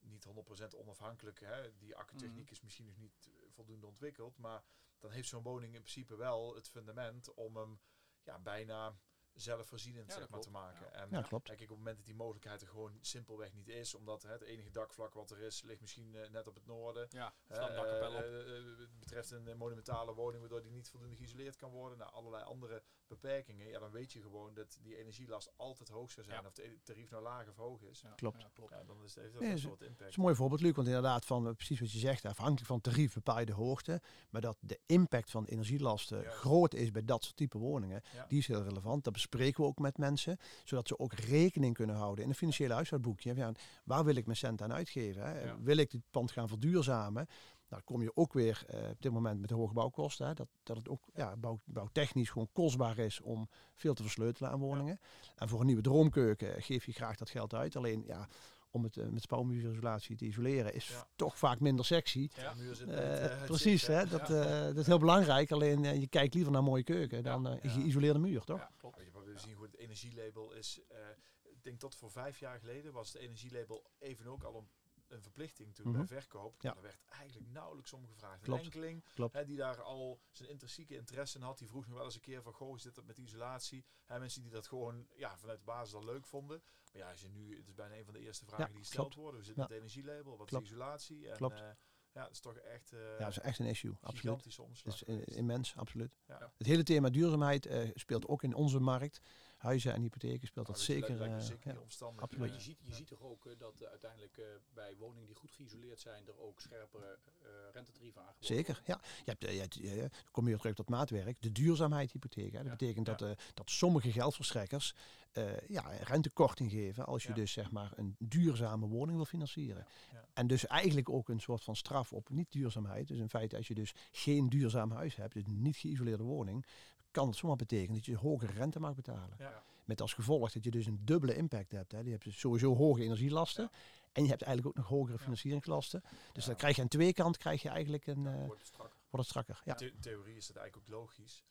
niet 0.00 0.24
100% 0.24 0.74
onafhankelijk. 0.76 1.40
Hè. 1.40 1.76
Die 1.78 1.96
accutechniek 1.96 2.50
is 2.50 2.60
misschien 2.60 2.86
nog 2.86 2.96
niet 2.96 3.30
voldoende 3.52 3.86
ontwikkeld, 3.86 4.38
maar 4.38 4.64
dan 4.98 5.10
heeft 5.10 5.28
zo'n 5.28 5.42
woning 5.42 5.74
in 5.74 5.80
principe 5.80 6.16
wel 6.16 6.54
het 6.54 6.68
fundament 6.68 7.34
om 7.34 7.56
hem 7.56 7.80
ja, 8.22 8.38
bijna 8.38 8.98
zelfvoorzienend 9.34 10.10
Ja, 10.10 10.16
zeg 10.18 10.28
maar, 10.28 10.40
te 10.40 10.50
maken. 10.50 10.94
En 10.94 11.08
Ja, 11.10 11.22
klopt. 11.22 11.46
Kijk, 11.48 11.60
op 11.60 11.68
het 11.68 11.76
moment 11.76 11.96
dat 11.96 12.06
die 12.06 12.14
mogelijkheid 12.14 12.60
er 12.62 12.68
gewoon 12.68 12.98
simpelweg 13.00 13.52
niet 13.54 13.68
is, 13.68 13.94
omdat 13.94 14.22
hè, 14.22 14.32
het 14.32 14.42
enige 14.42 14.70
dakvlak 14.70 15.14
wat 15.14 15.30
er 15.30 15.38
is, 15.38 15.62
ligt 15.62 15.80
misschien 15.80 16.14
eh, 16.14 16.30
net 16.30 16.46
op 16.48 16.54
het 16.54 16.66
noorden. 16.66 17.06
Ja, 17.10 17.34
eh, 17.46 17.58
eh, 17.58 18.78
het 18.78 18.98
betreft 18.98 19.30
een 19.30 19.48
eh, 19.48 19.54
monumentale 19.54 20.14
woning 20.14 20.40
waardoor 20.40 20.62
die 20.62 20.70
niet 20.70 20.90
voldoende 20.90 21.16
geïsoleerd 21.16 21.56
kan 21.56 21.70
worden. 21.70 21.98
Nou, 21.98 22.12
allerlei 22.12 22.44
andere 22.44 22.82
beperkingen. 23.06 23.68
Ja, 23.68 23.78
dan 23.78 23.90
weet 23.90 24.12
je 24.12 24.20
gewoon 24.22 24.54
dat 24.54 24.78
die 24.82 24.96
energielast 24.96 25.52
altijd 25.56 25.88
hoog 25.88 26.10
zou 26.10 26.26
zijn. 26.26 26.40
Ja. 26.42 26.48
Of 26.48 26.56
het 26.56 26.84
tarief 26.84 27.10
nou 27.10 27.22
laag 27.22 27.48
of 27.48 27.56
hoog 27.56 27.82
is. 27.82 28.00
Ja, 28.00 28.12
klopt. 28.14 28.40
Ja, 28.40 28.48
klopt. 28.52 28.70
Ja, 28.72 28.84
dan 28.84 29.02
is 29.04 29.14
het, 29.14 29.22
heeft 29.22 29.32
dat 29.34 29.42
Nee, 29.42 29.52
is- 29.52 29.64
wat 29.64 29.80
impact. 29.80 29.98
Dat 29.98 30.08
is 30.08 30.16
een 30.16 30.22
mooi 30.22 30.34
voorbeeld, 30.34 30.60
Luc, 30.60 30.74
want 30.74 30.86
inderdaad, 30.86 31.24
van 31.24 31.46
eh, 31.48 31.54
precies 31.54 31.80
wat 31.80 31.92
je 31.92 31.98
zegt, 31.98 32.24
afhankelijk 32.24 32.66
van 32.66 32.80
tarief 32.80 33.14
bepaal 33.14 33.38
je 33.40 33.46
de 33.46 33.52
hoogte. 33.52 34.00
Maar 34.30 34.40
dat 34.40 34.56
de 34.60 34.80
impact 34.86 35.30
van 35.30 35.44
energielasten 35.44 36.24
groot 36.24 36.74
is 36.74 36.90
bij 36.90 37.04
dat 37.04 37.24
soort 37.24 37.36
type 37.36 37.58
woningen, 37.58 38.02
Ja. 38.12 38.26
die 38.28 38.38
is 38.38 38.46
heel 38.46 38.62
relevant. 38.62 39.04
Dat 39.04 39.12
bespreken 39.28 39.62
we 39.62 39.68
ook 39.68 39.78
met 39.78 39.98
mensen, 39.98 40.38
zodat 40.64 40.88
ze 40.88 40.98
ook 40.98 41.12
rekening 41.12 41.74
kunnen 41.74 41.96
houden 41.96 42.24
in 42.24 42.30
een 42.30 42.36
financiële 42.36 42.74
huishoudboekje. 42.74 43.34
Ja, 43.34 43.52
waar 43.84 44.04
wil 44.04 44.16
ik 44.16 44.24
mijn 44.24 44.36
cent 44.36 44.62
aan 44.62 44.72
uitgeven? 44.72 45.22
Hè? 45.22 45.44
Ja. 45.44 45.56
Wil 45.60 45.76
ik 45.76 45.90
dit 45.90 46.02
pand 46.10 46.30
gaan 46.30 46.48
verduurzamen? 46.48 47.26
Nou, 47.72 47.84
dan 47.84 47.84
kom 47.84 48.02
je 48.02 48.16
ook 48.16 48.32
weer 48.32 48.64
eh, 48.66 48.90
op 48.90 49.02
dit 49.02 49.12
moment 49.12 49.40
met 49.40 49.48
de 49.48 49.54
hoge 49.54 49.72
bouwkosten. 49.72 50.26
Hè? 50.26 50.34
Dat, 50.34 50.48
dat 50.62 50.76
het 50.76 50.88
ook 50.88 51.08
ja, 51.14 51.36
bouw, 51.36 51.60
bouwtechnisch 51.64 52.30
gewoon 52.30 52.48
kostbaar 52.52 52.98
is 52.98 53.20
om 53.20 53.48
veel 53.74 53.94
te 53.94 54.02
versleutelen 54.02 54.50
aan 54.50 54.58
woningen. 54.58 55.00
En 55.36 55.48
voor 55.48 55.60
een 55.60 55.66
nieuwe 55.66 55.82
droomkeuken 55.82 56.62
geef 56.62 56.86
je 56.86 56.92
graag 56.92 57.16
dat 57.16 57.30
geld 57.30 57.54
uit. 57.54 57.76
Alleen 57.76 58.04
ja, 58.06 58.28
om 58.72 58.82
het 58.84 58.96
eh, 58.96 59.06
met 59.08 59.22
spouwmuurisolatie 59.22 60.16
te 60.16 60.24
isoleren 60.26 60.74
is 60.74 60.88
Ja. 60.88 61.06
toch 61.16 61.38
vaak 61.38 61.60
minder 61.60 61.84
sexy. 61.84 62.28
Ja. 62.36 62.52
De 62.54 62.62
muur 62.62 62.74
zit 62.74 62.88
Eh, 62.88 63.24
eh, 63.24 63.44
precies, 63.44 63.86
hè? 63.86 64.06
Dat, 64.06 64.30
eh, 64.30 64.60
dat 64.62 64.76
is 64.76 64.86
heel 64.86 64.98
belangrijk. 64.98 65.50
Alleen 65.52 66.00
je 66.00 66.06
kijkt 66.06 66.34
liever 66.34 66.52
naar 66.52 66.60
een 66.60 66.66
mooie 66.66 66.82
keuken 66.82 67.22
dan 67.22 67.58
geïsoleerde 67.62 68.18
muur, 68.18 68.44
toch? 68.44 68.58
Ja, 68.58 68.70
klopt. 68.78 68.96
Weet 68.96 69.06
je, 69.06 69.12
maar 69.12 69.24
we 69.24 69.38
zien 69.38 69.54
goed, 69.54 69.66
het 69.72 69.80
energielabel 69.80 70.52
is, 70.52 70.80
eh, 70.88 70.98
ik 71.42 71.62
denk 71.62 71.78
tot 71.78 71.94
voor 71.94 72.10
vijf 72.10 72.38
jaar 72.38 72.58
geleden 72.58 72.92
was 72.92 73.12
het 73.12 73.22
energielabel 73.22 73.84
even 73.98 74.26
ook 74.26 74.42
al 74.42 74.56
een, 74.56 74.68
een 75.12 75.22
verplichting 75.22 75.74
toen 75.74 75.88
Mhm. 75.88 75.96
bij 75.96 76.06
verkoop. 76.06 76.62
Ja. 76.62 76.72
Daar 76.72 76.82
werd 76.82 76.98
eigenlijk 77.08 77.50
nauwelijks 77.50 77.92
om 77.92 78.06
gevraagd. 78.06 78.42
Klopt. 78.42 78.58
Een 78.60 78.64
enkeling 78.66 79.04
Klopt. 79.14 79.32
hè, 79.34 79.44
die 79.44 79.56
daar 79.56 79.82
al 79.82 80.20
zijn 80.30 80.48
intrinsieke 80.48 80.94
interesse 80.96 81.38
in 81.38 81.44
had, 81.44 81.58
die 81.58 81.68
vroeg 81.68 81.86
nog 81.86 81.96
wel 81.96 82.04
eens 82.04 82.14
een 82.14 82.20
keer 82.20 82.42
van, 82.42 82.52
goh, 82.52 82.78
zit 82.78 82.94
dat 82.94 83.04
met 83.04 83.18
isolatie? 83.18 83.84
Hè, 84.06 84.18
mensen 84.18 84.42
die 84.42 84.50
dat 84.50 84.66
gewoon 84.66 85.06
ja, 85.14 85.38
vanuit 85.38 85.58
de 85.58 85.64
basis 85.64 85.94
al 85.94 86.04
leuk 86.04 86.26
vonden. 86.26 86.62
Maar 86.92 87.02
ja, 87.02 87.10
als 87.10 87.20
je 87.20 87.28
nu, 87.28 87.56
het 87.56 87.66
is 87.68 87.74
bijna 87.74 87.94
een 87.96 88.04
van 88.04 88.14
de 88.14 88.20
eerste 88.20 88.44
vragen 88.44 88.70
die 88.72 88.78
gesteld 88.78 89.00
klopt. 89.06 89.14
worden. 89.20 89.34
Hoe 89.36 89.44
zit 89.46 89.54
Ja. 89.56 89.60
met 89.62 89.70
het 89.70 89.78
energielabel? 89.78 90.36
Wat 90.36 90.48
Klopt. 90.48 90.64
is 90.64 90.70
isolatie? 90.70 91.28
En, 91.30 91.36
Klopt. 91.36 91.60
eh, 91.60 91.66
ja, 92.12 92.22
dat 92.22 92.30
is 92.30 92.40
toch 92.40 92.56
echt 92.56 92.92
eh 92.92 93.00
Ja, 93.00 93.18
dat 93.18 93.28
is 93.28 93.38
echt 93.38 93.58
een 93.58 93.66
issue, 93.66 93.96
absoluut. 94.00 94.46
is 94.46 95.04
eh, 95.04 95.16
immens, 95.26 95.76
absoluut. 95.76 96.16
Ja. 96.26 96.52
Het 96.58 96.66
hele 96.66 96.82
thema 96.82 97.10
duurzaamheid 97.10 97.68
speelt 97.94 98.26
ook 98.26 98.42
in 98.42 98.54
onze 98.54 98.80
markt. 98.80 99.20
Huizen 99.62 99.92
en 99.94 100.02
hypotheken 100.02 100.46
speelt 100.46 100.66
Nou, 100.66 100.78
dat 100.78 100.86
zeker. 100.86 101.14
lijkt 101.16 101.34
me 101.34 101.38
eh, 101.40 101.44
zeker 101.46 101.72
ja. 101.74 101.80
omstandig. 101.80 102.22
absoluut. 102.22 102.46
Maar 102.48 102.56
je 102.58 102.62
ziet, 102.64 102.78
je 102.82 102.94
ziet 102.94 103.06
toch 103.06 103.22
ook 103.22 103.46
eh, 103.46 103.52
dat 103.58 103.80
eh, 103.80 103.88
uiteindelijk 103.88 104.38
eh, 104.38 104.44
bij 104.74 104.96
woningen 104.96 105.26
die 105.26 105.34
goed 105.36 105.52
geïsoleerd 105.52 106.00
zijn, 106.00 106.26
er 106.26 106.38
ook 106.40 106.60
scherpere 106.60 107.18
eh 107.42 107.48
rentetarieven 107.72 108.20
aangeboden 108.20 108.46
Zeker, 108.56 108.82
ja. 108.86 109.00
Je 109.24 109.30
hebt, 109.30 109.42
je 109.74 109.88
hebt, 109.88 110.12
dan 110.12 110.30
kom 110.30 110.44
je 110.44 110.50
weer 110.50 110.58
terug 110.58 110.74
tot 110.74 110.88
maatwerk. 110.88 111.36
De 111.42 111.52
duurzaamheidshypotheek. 111.52 112.52
Hè. 112.52 112.58
Dat 112.58 112.64
Ja, 112.66 112.70
betekent 112.76 113.06
ja. 113.06 113.14
dat, 113.14 113.28
eh, 113.38 113.44
dat 113.54 113.70
sommige 113.70 114.12
geldverstrekkers 114.12 114.94
eh, 115.32 115.68
ja, 115.68 115.88
rentekorting 115.90 116.70
geven 116.70 117.06
als 117.06 117.22
je 117.22 117.28
Ja. 117.28 117.34
dus 117.34 117.52
zeg 117.52 117.70
maar 117.70 117.92
een 117.96 118.16
duurzame 118.18 118.86
woning 118.86 119.16
wil 119.16 119.26
financieren. 119.26 119.86
Ja. 120.12 120.24
En 120.32 120.46
dus 120.46 120.66
eigenlijk 120.66 121.08
ook 121.08 121.28
een 121.28 121.40
soort 121.40 121.64
van 121.64 121.76
straf 121.76 122.12
op 122.12 122.28
niet-duurzaamheid. 122.28 123.08
Dus 123.08 123.18
in 123.18 123.28
feite 123.28 123.56
als 123.56 123.68
je 123.68 123.74
dus 123.74 123.94
geen 124.10 124.48
duurzaam 124.48 124.90
huis 124.90 125.16
hebt, 125.16 125.34
dus 125.34 125.46
een 125.46 125.62
niet 125.62 125.76
geïsoleerde 125.76 126.22
woning, 126.22 126.66
kan 127.12 127.26
het 127.28 127.36
zomaar 127.36 127.56
betekenen 127.56 127.94
dat 127.94 128.04
je 128.06 128.16
hogere 128.16 128.52
rente 128.52 128.80
mag 128.80 128.94
betalen. 128.94 129.36
Ja. 129.38 129.62
Met 129.84 130.00
als 130.00 130.12
gevolg 130.14 130.52
dat 130.52 130.64
je 130.64 130.70
dus 130.70 130.86
een 130.86 131.04
dubbele 131.04 131.34
impact 131.34 131.72
hebt. 131.72 131.92
Hè. 131.92 131.98
Je 131.98 132.10
hebt 132.10 132.24
dus 132.24 132.38
sowieso 132.38 132.74
hoge 132.76 133.02
energielasten. 133.02 133.70
En 134.12 134.22
je 134.22 134.28
hebt 134.28 134.42
eigenlijk 134.42 134.78
ook 134.78 134.82
nog 134.84 134.92
hogere 134.98 135.18
financieringslasten. 135.18 136.02
Dus 136.32 136.44
dan 136.44 136.56
krijg 136.56 136.76
je 136.76 136.82
aan 136.82 136.88
twee 136.88 137.12
kanten 137.12 137.40
krijg 137.40 137.62
je 137.62 137.68
eigenlijk 137.68 138.06
een, 138.06 138.26
eh, 138.26 138.34
wordt 138.46 138.58
het 138.58 138.66
strakker. 138.66 138.98
wordt 139.10 139.28
het 139.28 139.36
strakker. 139.44 139.60
Ja. 139.64 139.74
The- 139.74 139.98
theorie 140.00 140.36
is 140.36 140.46
dat 140.46 140.56
eigenlijk 140.56 140.88
ook 140.90 140.94
logisch. 140.98 141.44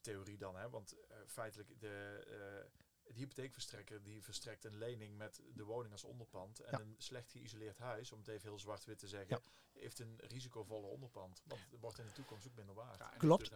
Theorie 0.00 0.36
dan, 0.38 0.56
hè? 0.56 0.70
want 0.70 0.92
eh, 1.08 1.16
feitelijk 1.26 1.80
de, 1.80 2.24
eh, 2.26 2.70
de 3.02 3.12
hypotheekverstrekker 3.12 4.02
die 4.02 4.22
verstrekt 4.22 4.64
een 4.64 4.78
lening 4.78 5.16
met 5.16 5.40
de 5.54 5.64
woning 5.64 5.92
als 5.92 6.04
onderpand. 6.04 6.60
En 6.60 6.78
Ja. 6.78 6.84
een 6.84 6.94
slecht 6.98 7.30
geïsoleerd 7.30 7.78
huis, 7.78 8.12
om 8.12 8.18
het 8.18 8.28
even 8.28 8.48
heel 8.48 8.58
zwart-wit 8.58 8.98
te 8.98 9.08
zeggen, 9.08 9.40
heeft 9.72 9.98
een 9.98 10.18
risicovolle 10.22 10.86
onderpand. 10.86 11.42
Want 11.46 11.60
het 11.70 11.80
wordt 11.80 11.98
in 11.98 12.06
de 12.06 12.12
toekomst 12.12 12.46
ook 12.46 12.54
minder 12.54 12.74
waard. 12.74 12.98
Ja, 12.98 13.12
Klopt. 13.18 13.50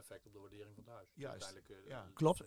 Juist, 1.25 1.45
Uiteindelijk, 1.45 1.85
eh, 1.85 1.91
ja. 1.91 2.11
Klopt. 2.15 2.39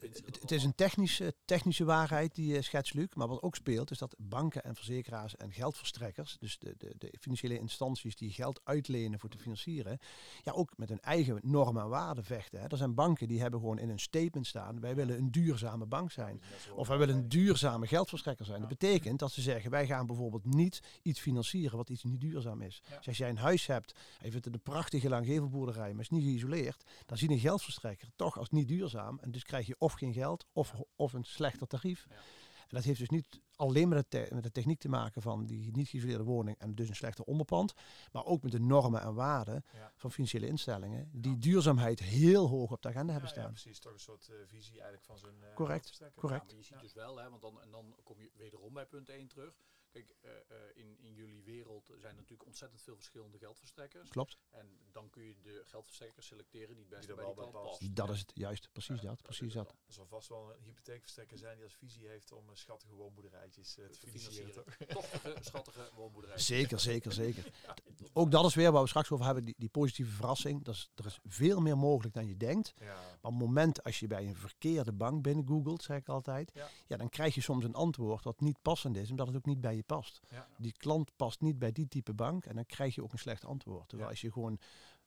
Het, 0.41 0.51
is 0.51 0.63
een 0.63 0.75
technische, 0.75 1.33
technische 1.45 1.83
waarheid 1.83 2.35
die 2.35 2.53
je 2.53 2.61
schetst, 2.61 2.93
Luc. 2.93 3.07
Maar 3.13 3.27
wat 3.27 3.41
ook 3.41 3.55
speelt, 3.55 3.91
is 3.91 3.97
dat 3.97 4.15
banken 4.17 4.63
en 4.63 4.75
verzekeraars 4.75 5.35
en 5.35 5.51
geldverstrekkers, 5.51 6.37
dus 6.39 6.57
de, 6.59 6.75
de, 6.77 6.93
de 6.97 7.13
financiële 7.19 7.59
instanties 7.59 8.15
die 8.15 8.31
geld 8.31 8.61
uitlenen 8.63 9.19
voor 9.19 9.29
te 9.29 9.37
financieren, 9.37 9.99
ja, 10.43 10.51
ook 10.51 10.77
met 10.77 10.89
hun 10.89 10.99
eigen 10.99 11.39
normen 11.41 11.83
en 11.83 11.89
waarden 11.89 12.23
vechten. 12.23 12.59
Hè. 12.59 12.67
Er 12.67 12.77
zijn 12.77 12.93
banken 12.93 13.27
die 13.27 13.41
hebben 13.41 13.59
gewoon 13.59 13.79
in 13.79 13.87
hun 13.87 13.99
statement 13.99 14.47
staan, 14.47 14.79
wij 14.79 14.95
willen 14.95 15.17
een 15.17 15.31
duurzame 15.31 15.85
bank 15.85 16.11
zijn. 16.11 16.41
Of 16.75 16.87
wij 16.87 16.97
willen 16.97 17.15
een 17.15 17.29
duurzame 17.29 17.87
geldverstrekker 17.87 18.45
zijn. 18.45 18.59
Dat 18.59 18.69
betekent 18.69 19.19
dat 19.19 19.31
ze 19.31 19.41
zeggen, 19.41 19.71
wij 19.71 19.85
gaan 19.85 20.05
bijvoorbeeld 20.05 20.45
niet 20.45 20.79
iets 21.01 21.19
financieren 21.19 21.77
wat 21.77 21.89
iets 21.89 22.03
niet 22.03 22.21
duurzaam 22.21 22.61
is. 22.61 22.81
Ja. 22.89 22.97
Dus 22.97 23.07
als 23.07 23.17
jij 23.17 23.29
een 23.29 23.37
huis 23.37 23.67
hebt, 23.67 23.91
en 23.91 24.25
je 24.25 24.31
vindt 24.31 24.45
het 24.45 24.53
een 24.53 24.61
prachtige 24.61 25.09
langgevelboerderij, 25.09 25.91
maar 25.91 26.01
is 26.01 26.09
niet 26.09 26.23
geïsoleerd, 26.23 26.83
dan 27.05 27.17
ziet 27.17 27.29
een 27.29 27.39
geldverstrekker 27.39 28.07
toch 28.15 28.37
als 28.37 28.49
niet 28.49 28.66
duurzaam. 28.67 29.19
En 29.19 29.31
dus 29.31 29.43
krijg 29.43 29.67
je 29.67 29.75
of 29.79 29.93
geen 29.93 30.13
geld, 30.13 30.45
of, 30.51 30.73
of 30.95 31.13
een 31.13 31.23
slechter 31.23 31.67
tarief. 31.67 32.05
Ja. 32.09 32.15
En 32.67 32.75
dat 32.75 32.83
heeft 32.83 32.99
dus 32.99 33.09
niet 33.09 33.41
alleen 33.55 33.89
met 33.89 33.97
de, 33.97 34.07
te- 34.27 34.33
met 34.33 34.43
de 34.43 34.51
techniek 34.51 34.79
te 34.79 34.89
maken 34.89 35.21
van 35.21 35.45
die 35.45 35.71
niet 35.71 35.87
geïsoleerde 35.87 36.23
woning 36.23 36.57
en 36.57 36.75
dus 36.75 36.89
een 36.89 36.95
slechter 36.95 37.23
onderpand, 37.25 37.73
maar 38.11 38.25
ook 38.25 38.41
met 38.43 38.51
de 38.51 38.59
normen 38.59 39.01
en 39.01 39.13
waarden 39.13 39.63
Ja. 39.73 39.91
van 39.95 40.11
financiële 40.11 40.47
instellingen, 40.47 41.09
die 41.13 41.37
duurzaamheid 41.37 41.99
heel 41.99 42.47
hoog 42.47 42.71
op 42.71 42.81
de 42.81 42.87
agenda 42.89 43.11
hebben 43.11 43.29
Ja, 43.29 43.35
ja, 43.35 43.41
staan. 43.41 43.51
precies. 43.53 43.79
Toch 43.79 43.93
een 43.93 43.99
soort 43.99 44.29
eh, 44.29 44.35
visie 44.45 44.73
eigenlijk 44.73 45.03
van 45.03 45.17
zo'n 45.17 45.43
eh, 45.43 45.53
Correct, 45.55 45.97
correct. 46.15 46.41
Ja, 46.41 46.55
maar 46.55 46.55
je 46.57 46.63
ziet 46.63 46.75
Ja. 46.75 46.81
dus 46.81 46.93
wel, 46.93 47.17
hè, 47.17 47.29
want 47.29 47.41
dan, 47.41 47.61
en 47.61 47.71
dan 47.71 47.95
kom 48.03 48.19
je 48.21 48.31
wederom 48.33 48.73
bij 48.73 48.85
punt 48.85 49.09
1 49.09 49.27
terug. 49.27 49.53
Kijk, 49.91 50.15
eh, 50.21 50.31
eh, 50.31 50.57
in, 50.73 50.97
in 50.99 51.13
jullie 51.13 51.43
wereld 51.43 51.85
zijn 51.85 52.11
er 52.11 52.21
natuurlijk 52.21 52.45
ontzettend 52.45 52.81
veel 52.81 52.95
verschillende 52.95 53.37
geldverstrekkers. 53.37 54.09
Klopt. 54.09 54.37
En 54.49 54.79
dan 54.91 55.09
kun 55.09 55.23
je 55.23 55.35
de 55.41 55.61
geldverstrekker 55.65 56.23
selecteren 56.23 56.75
die 56.75 56.85
het 56.85 56.89
beste 56.89 57.07
bij 57.07 57.15
wel 57.15 57.25
die 57.25 57.35
klant 57.35 57.51
past. 57.51 57.79
past. 57.79 57.95
Dat 57.95 58.09
is 58.09 58.19
het, 58.19 58.31
juist. 58.33 58.69
Precies 58.71 59.01
Ja, 59.01 59.07
dat. 59.07 59.21
Precies 59.21 59.53
dat. 59.53 59.69
Er 59.87 59.93
zal 59.93 60.05
vast 60.05 60.27
wel 60.29 60.53
een 60.53 60.63
hypotheekverstrekker 60.63 61.37
zijn 61.37 61.55
die 61.55 61.63
als 61.63 61.75
visie 61.75 62.07
heeft 62.07 62.31
om 62.31 62.49
eh, 62.49 62.55
schattige 62.55 62.93
woonboerderijtjes 62.95 63.73
te 63.73 63.89
financieren. 63.93 64.53
financieren. 64.53 64.87
toch? 64.87 65.05
Schattige 65.45 65.89
woonboerderijen. 65.93 66.43
Zeker, 66.43 66.79
zeker, 66.79 67.11
zeker. 67.11 67.51
Ook 68.13 68.31
dat 68.31 68.45
is 68.45 68.55
weer 68.55 68.71
waar 68.71 68.81
we 68.81 68.87
straks 68.87 69.11
over 69.11 69.25
hebben, 69.25 69.45
die, 69.45 69.55
die 69.57 69.69
positieve 69.69 70.11
verrassing. 70.11 70.63
Dat 70.63 70.75
is, 70.75 70.89
er 70.95 71.05
is 71.05 71.19
veel 71.23 71.59
meer 71.59 71.77
mogelijk 71.77 72.13
dan 72.13 72.27
je 72.27 72.37
denkt. 72.37 72.73
Ja, 72.75 72.85
Maar 72.85 73.15
op 73.21 73.31
het 73.31 73.39
moment 73.39 73.83
als 73.83 73.99
je 73.99 74.07
bij 74.07 74.27
een 74.27 74.35
verkeerde 74.35 74.93
bank 74.93 75.21
binnen 75.21 75.47
googelt, 75.47 75.83
zeg 75.83 75.97
ik 75.97 76.09
altijd, 76.09 76.51
Ja. 76.53 76.69
ja. 76.87 76.97
dan 76.97 77.09
krijg 77.09 77.35
je 77.35 77.41
soms 77.41 77.63
een 77.63 77.73
antwoord 77.73 78.23
dat 78.23 78.39
niet 78.39 78.61
passend 78.61 78.97
is, 78.97 79.09
omdat 79.09 79.27
het 79.27 79.35
ook 79.35 79.45
niet 79.45 79.61
bij 79.61 79.75
je 79.75 79.83
past. 79.87 80.19
ja. 80.29 80.47
Die 80.57 80.71
klant 80.77 81.15
past 81.15 81.41
niet 81.41 81.59
bij 81.59 81.71
die 81.71 81.87
type 81.87 82.13
bank 82.13 82.45
en 82.45 82.55
dan 82.55 82.65
krijg 82.65 82.95
je 82.95 83.03
ook 83.03 83.11
een 83.11 83.19
slecht 83.19 83.45
antwoord. 83.45 83.87
Terwijl 83.89 84.09
Ja. 84.09 84.15
als 84.15 84.21
je 84.21 84.31
gewoon 84.31 84.59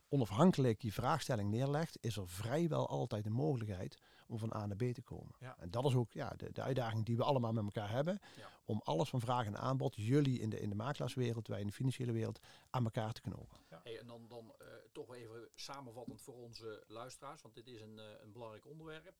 onafhankelijk 0.08 0.80
die 0.80 0.92
vraagstelling 0.92 1.50
neerlegt, 1.50 1.98
is 2.00 2.16
er 2.16 2.28
vrijwel 2.28 2.88
altijd 2.88 3.26
een 3.26 3.32
mogelijkheid 3.32 3.96
om 4.26 4.38
van 4.38 4.54
A 4.54 4.66
naar 4.66 4.76
B 4.76 4.82
te 4.94 5.02
komen. 5.02 5.34
Ja. 5.38 5.58
En 5.58 5.70
dat 5.70 5.84
is 5.84 5.94
ook 5.94 6.12
ja, 6.12 6.28
de, 6.30 6.52
de 6.52 6.62
uitdaging 6.62 7.04
die 7.04 7.16
we 7.16 7.24
allemaal 7.24 7.52
met 7.52 7.64
elkaar 7.64 7.90
hebben. 7.90 8.18
Ja. 8.36 8.48
Om 8.64 8.80
alles 8.84 9.08
van 9.08 9.20
vraag 9.20 9.46
en 9.46 9.56
aanbod, 9.58 9.94
jullie 9.96 10.38
in 10.40 10.50
de, 10.50 10.60
in 10.60 10.68
de 10.68 10.74
makelaarswereld, 10.74 11.48
wij 11.48 11.60
in 11.60 11.66
de 11.66 11.72
financiële 11.72 12.12
wereld, 12.12 12.40
aan 12.70 12.84
elkaar 12.84 13.12
te 13.12 13.20
knopen. 13.20 13.58
Hey, 13.68 13.98
en 13.98 14.06
dan, 14.06 14.28
dan 14.28 14.54
eh, 14.58 14.66
toch 14.92 15.14
even 15.14 15.48
samenvattend 15.54 16.20
voor 16.22 16.34
onze 16.34 16.84
luisteraars, 16.86 17.42
want 17.42 17.54
dit 17.54 17.66
is 17.66 17.80
een, 17.80 17.98
eh, 17.98 18.04
een 18.22 18.32
belangrijk 18.32 18.66
onderwerp. 18.66 19.14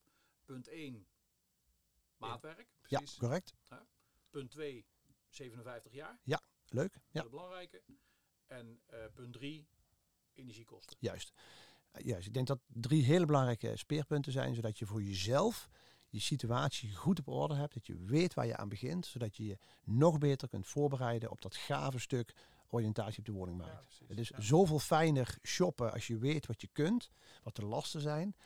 Punt 0.44 0.68
1, 0.68 1.06
maatwerk. 2.16 2.68
Precies. 2.80 3.12
Ja, 3.12 3.18
correct. 3.18 3.54
Punt 4.30 4.50
2, 4.50 4.86
57 5.30 5.92
jaar. 5.92 6.18
Leuk. 6.72 6.98
Ja, 7.10 7.20
Dat 7.22 7.30
belangrijke. 7.30 7.82
En 8.46 8.80
eh, 8.86 8.98
punt 9.14 9.32
3, 9.32 9.68
energiekosten. 10.32 10.96
juist. 11.00 11.32
Eh, 11.90 12.04
Juist. 12.04 12.26
Ik 12.26 12.34
denk 12.34 12.46
dat 12.46 12.58
drie 12.66 13.04
hele 13.04 13.26
belangrijke 13.26 13.76
speerpunten 13.76 14.32
zijn, 14.32 14.54
zodat 14.54 14.78
je 14.78 14.86
voor 14.86 15.02
jezelf 15.02 15.68
je 16.08 16.20
situatie 16.20 16.94
goed 16.94 17.18
op 17.18 17.28
orde 17.28 17.54
hebt, 17.54 17.74
dat 17.74 17.86
je 17.86 17.96
weet 18.04 18.34
waar 18.34 18.46
je 18.46 18.56
aan 18.56 18.68
begint, 18.68 19.06
zodat 19.06 19.36
je 19.36 19.44
je 19.44 19.58
nog 19.84 20.18
beter 20.18 20.48
kunt 20.48 20.66
voorbereiden 20.66 21.30
op 21.30 21.40
dat 21.40 21.56
gave 21.56 21.98
stuk 21.98 22.34
oriëntatie 22.68 23.18
op 23.18 23.24
de 23.24 23.32
woningmarkt. 23.32 23.96
Ja. 24.00 24.06
Het 24.06 24.18
is 24.18 24.28
Ja. 24.28 24.40
zoveel 24.40 24.78
fijner 24.78 25.36
shoppen 25.42 25.92
als 25.92 26.06
je 26.06 26.18
weet 26.18 26.46
wat 26.46 26.60
je 26.60 26.68
kunt, 26.72 27.10
wat 27.42 27.56
de 27.56 27.64
lasten 27.64 28.00
zijn. 28.00 28.36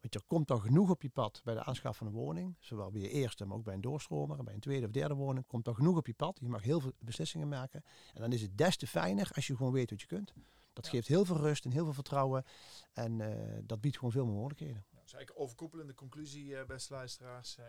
Want 0.00 0.14
er 0.14 0.22
komt 0.26 0.48
dan 0.48 0.60
genoeg 0.60 0.90
op 0.90 1.02
je 1.02 1.08
pad 1.10 1.40
bij 1.44 1.54
de 1.54 1.64
aanschaf 1.64 1.96
van 1.96 2.06
een 2.06 2.12
woning. 2.12 2.56
Zowel 2.60 2.90
bij 2.90 3.00
je 3.00 3.08
eerste, 3.10 3.44
maar 3.44 3.56
ook 3.56 3.64
bij 3.64 3.74
een 3.74 3.80
doorstromer. 3.80 4.44
Bij 4.44 4.54
een 4.54 4.60
tweede 4.60 4.86
of 4.86 4.92
derde 4.92 5.14
woning 5.14 5.46
komt 5.46 5.66
er 5.66 5.74
genoeg 5.74 5.96
op 5.96 6.06
je 6.06 6.14
pad. 6.14 6.38
Je 6.40 6.48
mag 6.48 6.62
heel 6.62 6.80
veel 6.80 6.92
beslissingen 6.98 7.48
maken. 7.48 7.84
En 8.14 8.20
dan 8.20 8.32
is 8.32 8.42
het 8.42 8.58
des 8.58 8.76
te 8.76 8.86
fijner 8.86 9.30
als 9.34 9.46
je 9.46 9.56
gewoon 9.56 9.72
weet 9.72 9.90
wat 9.90 10.00
je 10.00 10.06
kunt. 10.06 10.32
Dat 10.72 10.84
Ja. 10.86 10.90
geeft 10.92 11.08
heel 11.08 11.24
veel 11.24 11.36
rust 11.36 11.64
en 11.64 11.70
heel 11.70 11.84
veel 11.84 11.92
vertrouwen. 11.92 12.44
En 12.92 13.20
eh, 13.20 13.58
dat 13.64 13.80
biedt 13.80 13.96
gewoon 13.96 14.12
veel 14.12 14.24
meer 14.24 14.34
mogelijkheden. 14.34 14.84
Ja, 14.90 14.96
dat 14.98 15.06
is 15.06 15.12
eigenlijk 15.12 15.44
overkoepelende 15.44 15.94
conclusie, 15.94 16.56
eh, 16.56 16.66
beste 16.66 16.92
luisteraars. 16.92 17.56
Eh, 17.58 17.64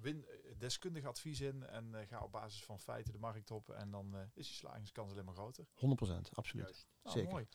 win 0.00 0.26
deskundig 0.58 1.04
advies 1.04 1.40
in 1.40 1.66
en 1.66 1.94
ga 2.08 2.20
op 2.20 2.32
basis 2.32 2.64
van 2.64 2.78
feiten 2.80 3.12
de 3.12 3.18
markt 3.18 3.50
op. 3.50 3.68
En 3.70 3.90
dan 3.90 4.16
is 4.34 4.48
je 4.48 4.54
slagingskans 4.54 5.12
alleen 5.12 5.24
maar 5.24 5.34
groter. 5.34 5.64
100%, 5.74 6.30
absoluut. 6.34 6.64
Juist. 6.64 6.86
Nou, 7.02 7.16
Zeker. 7.16 7.30
mooi. 7.32 7.46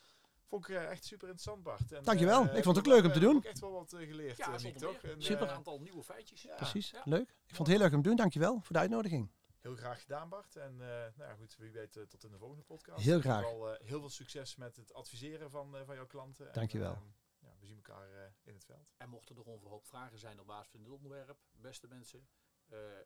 Vond 0.50 0.68
ik 0.68 0.74
eh, 0.76 0.90
echt 0.90 1.04
super 1.04 1.28
interessant, 1.28 1.62
Bart. 1.62 1.92
En, 1.92 2.02
Dankjewel. 2.04 2.48
eh, 2.48 2.56
Ik 2.56 2.62
vond 2.64 2.76
het 2.76 2.86
we 2.86 2.92
leuk 2.92 3.04
om 3.04 3.12
te 3.12 3.18
doen. 3.20 3.36
ook 3.36 3.44
echt 3.44 3.58
wel 3.60 3.70
wat 3.72 3.92
eh, 3.92 4.06
geleerd, 4.06 4.36
Ja, 4.36 4.58
zonder 4.58 4.80
toch? 4.80 5.02
En, 5.02 5.22
Super. 5.22 5.42
Een 5.48 5.54
aantal 5.54 5.80
nieuwe 5.80 6.02
feitjes. 6.02 6.42
Ja. 6.42 6.54
Precies, 6.54 6.90
Ja. 6.90 7.02
leuk. 7.04 7.28
Ik 7.46 7.54
vond 7.54 7.58
het 7.58 7.76
heel 7.76 7.78
leuk 7.78 7.92
om 7.94 8.02
te 8.02 8.08
doen. 8.08 8.16
Dankjewel 8.16 8.60
voor 8.60 8.72
de 8.72 8.78
uitnodiging. 8.78 9.30
Heel 9.60 9.76
graag 9.76 10.00
gedaan, 10.00 10.28
Bart. 10.28 10.56
En 10.56 10.72
eh, 10.72 10.86
nou 10.88 11.12
ja, 11.30 11.34
goed, 11.34 11.56
wie 11.56 11.70
weet 11.70 11.92
tot 12.08 12.24
in 12.24 12.30
de 12.30 12.38
volgende 12.38 12.62
podcast. 12.62 13.02
Heel 13.04 13.10
In 13.12 13.16
ieder 13.16 13.30
graag. 13.32 13.44
geval, 13.44 13.72
eh, 13.74 13.86
heel 13.86 13.98
veel 14.00 14.08
succes 14.10 14.56
met 14.56 14.76
het 14.76 14.92
adviseren 14.94 15.50
van, 15.50 15.76
eh, 15.76 15.82
van 15.86 15.94
jouw 15.94 16.06
klanten. 16.06 16.46
En, 16.46 16.52
Dankjewel. 16.52 16.92
ehm, 16.92 17.02
ja, 17.38 17.54
we 17.60 17.66
zien 17.66 17.76
elkaar 17.76 18.10
eh, 18.12 18.22
in 18.42 18.54
het 18.54 18.64
veld. 18.64 18.92
En 18.96 19.08
mochten 19.08 19.36
er 19.36 19.42
onverhoopt 19.42 19.88
vragen 19.88 20.18
zijn 20.18 20.40
op 20.40 20.46
basis 20.46 20.70
van 20.70 20.82
dit 20.82 20.92
onderwerp, 20.92 21.38
beste 21.52 21.86
mensen, 21.88 22.28
eh, 22.68 22.78
eh, 22.78 23.00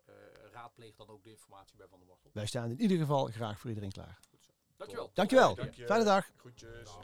raadpleeg 0.52 0.94
dan 0.94 1.08
ook 1.08 1.22
de 1.24 1.30
informatie 1.30 1.76
bij 1.76 1.86
Van 1.88 1.98
der 1.98 2.08
Wortel. 2.08 2.30
Wij 2.34 2.46
staan 2.46 2.70
in 2.70 2.80
ieder 2.80 2.98
geval 2.98 3.26
graag 3.26 3.58
voor 3.58 3.68
iedereen 3.68 3.92
klaar. 3.92 4.18
Dankjewel. 4.84 5.10
Dankjewel. 5.14 5.54
Dank 5.54 5.74
je. 5.74 5.86
Fijne 5.86 6.04
dag. 6.04 6.30
Groetjes. 6.36 6.98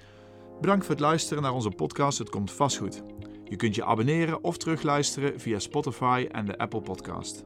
Bedankt 0.61 0.85
voor 0.85 0.95
het 0.95 1.05
luisteren 1.05 1.43
naar 1.43 1.55
onze 1.55 1.71
podcast 1.71 2.19
Het 2.19 2.31
Komt 2.31 2.53
Vast 2.53 2.77
Goed. 2.77 3.03
Je 3.45 3.57
kunt 3.57 3.75
je 3.75 3.85
abonneren 3.85 4.45
of 4.45 4.57
terugluisteren 4.57 5.41
via 5.41 5.59
Spotify 5.59 6.27
en 6.31 6.47
de 6.47 6.59
Apple 6.59 6.81
Podcast. 6.81 7.43